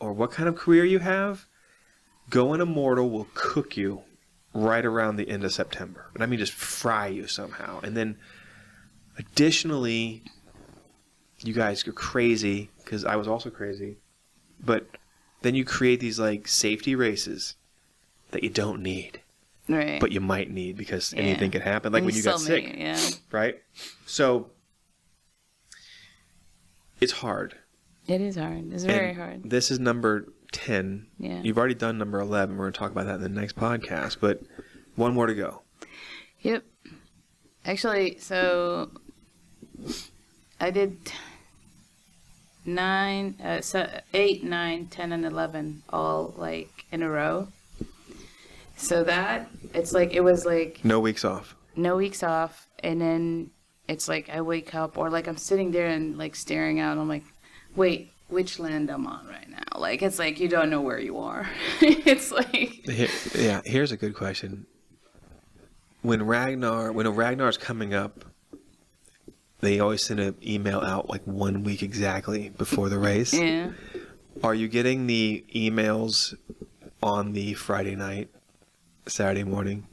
or 0.00 0.12
what 0.12 0.30
kind 0.30 0.48
of 0.48 0.56
career 0.56 0.84
you 0.84 0.98
have, 0.98 1.46
going 2.28 2.60
immortal 2.60 3.08
will 3.08 3.28
cook 3.34 3.76
you 3.76 4.02
right 4.54 4.84
around 4.84 5.16
the 5.16 5.28
end 5.28 5.44
of 5.44 5.52
September. 5.52 6.06
And 6.14 6.22
I 6.22 6.26
mean 6.26 6.38
just 6.38 6.52
fry 6.52 7.06
you 7.08 7.26
somehow. 7.26 7.80
And 7.80 7.96
then 7.96 8.16
additionally 9.18 10.22
you 11.40 11.52
guys 11.52 11.82
go 11.82 11.92
crazy 11.92 12.70
because 12.84 13.04
I 13.04 13.16
was 13.16 13.28
also 13.28 13.50
crazy. 13.50 13.98
But 14.60 14.86
then 15.42 15.54
you 15.54 15.64
create 15.64 16.00
these 16.00 16.18
like 16.18 16.48
safety 16.48 16.94
races 16.94 17.54
that 18.32 18.42
you 18.42 18.50
don't 18.50 18.82
need, 18.82 19.20
right. 19.68 20.00
but 20.00 20.12
you 20.12 20.20
might 20.20 20.50
need 20.50 20.76
because 20.76 21.12
Yeah. 21.12 21.20
anything 21.20 21.50
can 21.50 21.60
happen. 21.62 21.92
Like 21.92 22.04
when 22.04 22.14
you 22.14 22.22
So 22.22 22.32
got 22.32 22.40
sick, 22.40 22.74
Yeah. 22.76 23.00
right? 23.30 23.62
So 24.06 24.50
it's 27.00 27.12
hard. 27.12 27.54
It 28.08 28.20
is 28.20 28.36
hard. 28.36 28.72
It's 28.72 28.84
very 28.84 29.14
hard. 29.14 29.48
This 29.48 29.70
is 29.70 29.78
number 29.78 30.26
10. 30.52 31.06
Yeah. 31.18 31.40
You've 31.42 31.58
already 31.58 31.74
done 31.74 31.98
number 31.98 32.20
11. 32.20 32.56
We're 32.56 32.64
going 32.64 32.72
to 32.72 32.78
talk 32.78 32.90
about 32.90 33.06
that 33.06 33.16
in 33.16 33.22
the 33.22 33.28
next 33.28 33.56
podcast, 33.56 34.18
but 34.20 34.40
one 34.96 35.14
more 35.14 35.26
to 35.26 35.34
go. 35.34 35.62
Yep. 36.40 36.64
Actually, 37.64 38.18
so 38.18 38.90
I 40.60 40.70
did 40.70 40.96
nine, 42.64 43.34
uh, 43.42 43.60
so 43.60 43.88
eight, 44.14 44.44
nine, 44.44 44.86
ten, 44.86 45.12
and 45.12 45.24
eleven 45.24 45.82
all 45.90 46.34
like 46.36 46.86
in 46.92 47.02
a 47.02 47.10
row. 47.10 47.48
So 48.76 49.04
that 49.04 49.50
it's 49.74 49.92
like 49.92 50.14
it 50.14 50.20
was 50.20 50.46
like 50.46 50.84
No 50.84 51.00
weeks 51.00 51.24
off. 51.24 51.56
no 51.76 51.96
weeks 51.96 52.22
off, 52.22 52.66
and 52.82 53.00
then 53.00 53.50
it's 53.88 54.08
like 54.08 54.28
I 54.30 54.40
wake 54.40 54.74
up 54.74 54.96
or 54.96 55.10
like 55.10 55.26
I'm 55.26 55.36
sitting 55.36 55.72
there 55.72 55.88
and 55.88 56.16
like 56.16 56.36
staring 56.36 56.78
out. 56.80 56.92
And 56.92 57.00
I'm 57.00 57.08
like, 57.08 57.24
wait, 57.74 58.12
which 58.28 58.58
land 58.58 58.88
I'm 58.90 59.06
on 59.06 59.26
right 59.26 59.48
now? 59.50 59.67
Like 59.80 60.02
it's 60.02 60.18
like 60.18 60.40
you 60.40 60.48
don't 60.48 60.70
know 60.70 60.80
where 60.80 60.98
you 60.98 61.18
are. 61.18 61.48
it's 61.80 62.30
like 62.30 62.86
Here- 62.88 63.08
yeah, 63.34 63.60
here's 63.64 63.92
a 63.92 63.96
good 63.96 64.14
question. 64.14 64.66
When 66.02 66.22
Ragnar, 66.24 66.92
when 66.92 67.06
a 67.06 67.10
Ragnar's 67.10 67.56
coming 67.56 67.92
up, 67.94 68.24
they 69.60 69.80
always 69.80 70.04
send 70.04 70.20
an 70.20 70.36
email 70.46 70.80
out 70.80 71.08
like 71.08 71.22
one 71.24 71.64
week 71.64 71.82
exactly 71.82 72.50
before 72.50 72.88
the 72.88 72.98
race. 72.98 73.32
yeah. 73.38 73.72
Are 74.42 74.54
you 74.54 74.68
getting 74.68 75.06
the 75.08 75.44
emails 75.54 76.34
on 77.02 77.32
the 77.32 77.54
Friday 77.54 77.96
night, 77.96 78.28
Saturday 79.06 79.42
morning? 79.44 79.86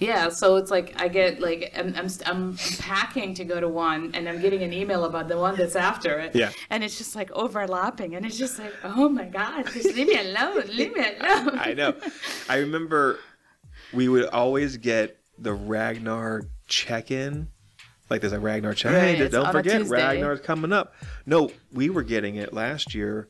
Yeah, 0.00 0.30
so 0.30 0.56
it's 0.56 0.70
like 0.70 0.94
I 1.00 1.08
get 1.08 1.40
like 1.40 1.72
I'm, 1.76 1.94
I'm 1.94 2.08
I'm 2.26 2.56
packing 2.78 3.34
to 3.34 3.44
go 3.44 3.60
to 3.60 3.68
one, 3.68 4.10
and 4.14 4.28
I'm 4.28 4.40
getting 4.40 4.62
an 4.62 4.72
email 4.72 5.04
about 5.04 5.28
the 5.28 5.36
one 5.38 5.56
that's 5.56 5.76
after 5.76 6.18
it. 6.18 6.34
Yeah. 6.34 6.50
and 6.70 6.82
it's 6.82 6.96
just 6.96 7.14
like 7.14 7.30
overlapping, 7.32 8.14
and 8.16 8.24
it's 8.24 8.38
just 8.38 8.58
like, 8.58 8.72
oh 8.82 9.08
my 9.10 9.26
god, 9.26 9.66
just 9.66 9.94
leave 9.94 10.08
me 10.08 10.18
alone, 10.18 10.64
leave 10.68 10.94
me 10.94 11.04
alone. 11.20 11.58
I 11.58 11.74
know. 11.74 11.94
I 12.48 12.56
remember 12.58 13.18
we 13.92 14.08
would 14.08 14.26
always 14.26 14.78
get 14.78 15.18
the 15.38 15.52
Ragnar 15.52 16.44
check-in. 16.66 17.48
Like 18.08 18.22
there's 18.22 18.32
a 18.32 18.40
Ragnar 18.40 18.74
check. 18.74 18.92
Right, 18.92 19.18
hey, 19.18 19.28
don't 19.28 19.52
forget. 19.52 19.86
Ragnar's 19.86 20.40
coming 20.40 20.72
up. 20.72 20.94
No, 21.26 21.50
we 21.72 21.90
were 21.90 22.02
getting 22.02 22.36
it 22.36 22.52
last 22.52 22.94
year 22.94 23.28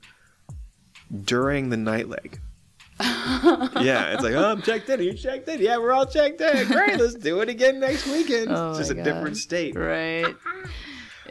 during 1.24 1.70
the 1.70 1.76
night 1.76 2.08
leg. 2.08 2.40
yeah, 3.80 4.12
it's 4.12 4.22
like, 4.22 4.34
oh, 4.34 4.50
I'm 4.50 4.62
checked 4.62 4.88
in. 4.90 5.00
Are 5.00 5.02
you 5.02 5.14
checked 5.14 5.48
in? 5.48 5.60
Yeah, 5.60 5.78
we're 5.78 5.92
all 5.92 6.06
checked 6.06 6.40
in. 6.40 6.66
Great, 6.66 6.98
let's 6.98 7.14
do 7.14 7.40
it 7.40 7.48
again 7.48 7.80
next 7.80 8.06
weekend. 8.06 8.48
Oh 8.50 8.70
it's 8.70 8.78
just 8.78 8.90
a 8.90 8.94
my 8.94 9.02
different 9.02 9.38
state. 9.38 9.74
Right. 9.74 10.36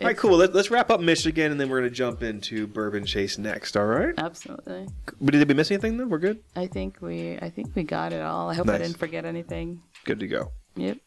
All 0.02 0.08
right, 0.08 0.18
cool. 0.18 0.38
Let, 0.38 0.54
let's 0.54 0.72
wrap 0.72 0.90
up 0.90 1.02
Michigan, 1.02 1.52
and 1.52 1.60
then 1.60 1.68
we're 1.70 1.80
going 1.80 1.92
to 1.92 1.96
jump 1.96 2.24
into 2.24 2.68
Bourbon 2.68 3.06
Chase 3.06 3.38
next. 3.38 3.76
All 3.76 3.86
right? 3.86 4.14
Absolutely. 4.18 4.88
But 5.20 5.34
did 5.34 5.46
we 5.48 5.54
miss 5.54 5.72
anything, 5.72 5.98
though? 5.98 6.08
We're 6.08 6.20
good? 6.20 6.40
I 6.56 6.68
think 6.68 7.02
we 7.02 7.38
I 7.38 7.50
think 7.50 7.76
we 7.76 7.84
got 7.84 8.14
it 8.14 8.22
all. 8.22 8.50
I 8.50 8.54
hope 8.56 8.70
I 8.70 8.78
didn't 8.78 8.98
forget 8.98 9.26
anything. 9.26 9.82
Good 10.06 10.22
to 10.22 10.28
go. 10.28 10.54
Yep. 10.76 11.00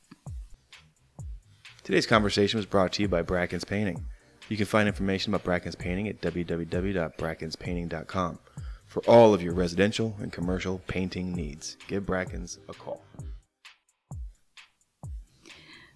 Today's 1.82 2.06
conversation 2.06 2.58
was 2.58 2.66
brought 2.66 2.92
to 2.92 3.02
you 3.02 3.08
by 3.08 3.22
Bracken's 3.22 3.64
Painting. 3.64 4.04
You 4.48 4.56
can 4.56 4.66
find 4.66 4.86
information 4.86 5.34
about 5.34 5.42
Bracken's 5.44 5.74
Painting 5.74 6.06
at 6.08 6.20
www.brackenspainting.com 6.20 8.38
for 8.92 9.02
all 9.08 9.32
of 9.32 9.42
your 9.42 9.54
residential 9.54 10.14
and 10.20 10.30
commercial 10.30 10.82
painting 10.86 11.34
needs. 11.34 11.78
Give 11.88 12.04
Bracken's 12.04 12.58
a 12.68 12.74
call. 12.74 13.02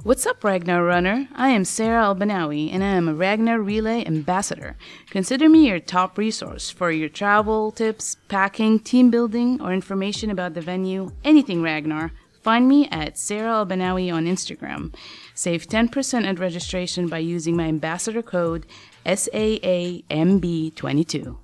What's 0.02 0.24
up, 0.24 0.42
Ragnar 0.42 0.82
Runner? 0.82 1.28
I 1.34 1.50
am 1.50 1.66
Sarah 1.66 2.04
Albanawi, 2.04 2.72
and 2.72 2.82
I 2.82 2.88
am 2.88 3.06
a 3.08 3.14
Ragnar 3.14 3.60
Relay 3.60 4.06
Ambassador. 4.06 4.78
Consider 5.10 5.46
me 5.48 5.68
your 5.68 5.80
top 5.80 6.16
resource 6.16 6.70
for 6.70 6.90
your 6.90 7.10
travel 7.10 7.70
tips, 7.70 8.16
packing, 8.28 8.78
team 8.78 9.10
building, 9.10 9.60
or 9.60 9.74
information 9.74 10.30
about 10.30 10.54
the 10.54 10.62
venue, 10.62 11.10
anything 11.22 11.60
Ragnar. 11.60 12.12
Find 12.42 12.66
me 12.68 12.88
at 12.88 13.18
Sarah 13.18 13.66
Albanawi 13.66 14.14
on 14.14 14.26
Instagram. 14.26 14.94
Save 15.34 15.66
10% 15.66 16.24
at 16.24 16.38
registration 16.38 17.08
by 17.08 17.18
using 17.18 17.56
my 17.56 17.64
ambassador 17.64 18.22
code 18.22 18.64
SAAMB22. 19.04 21.36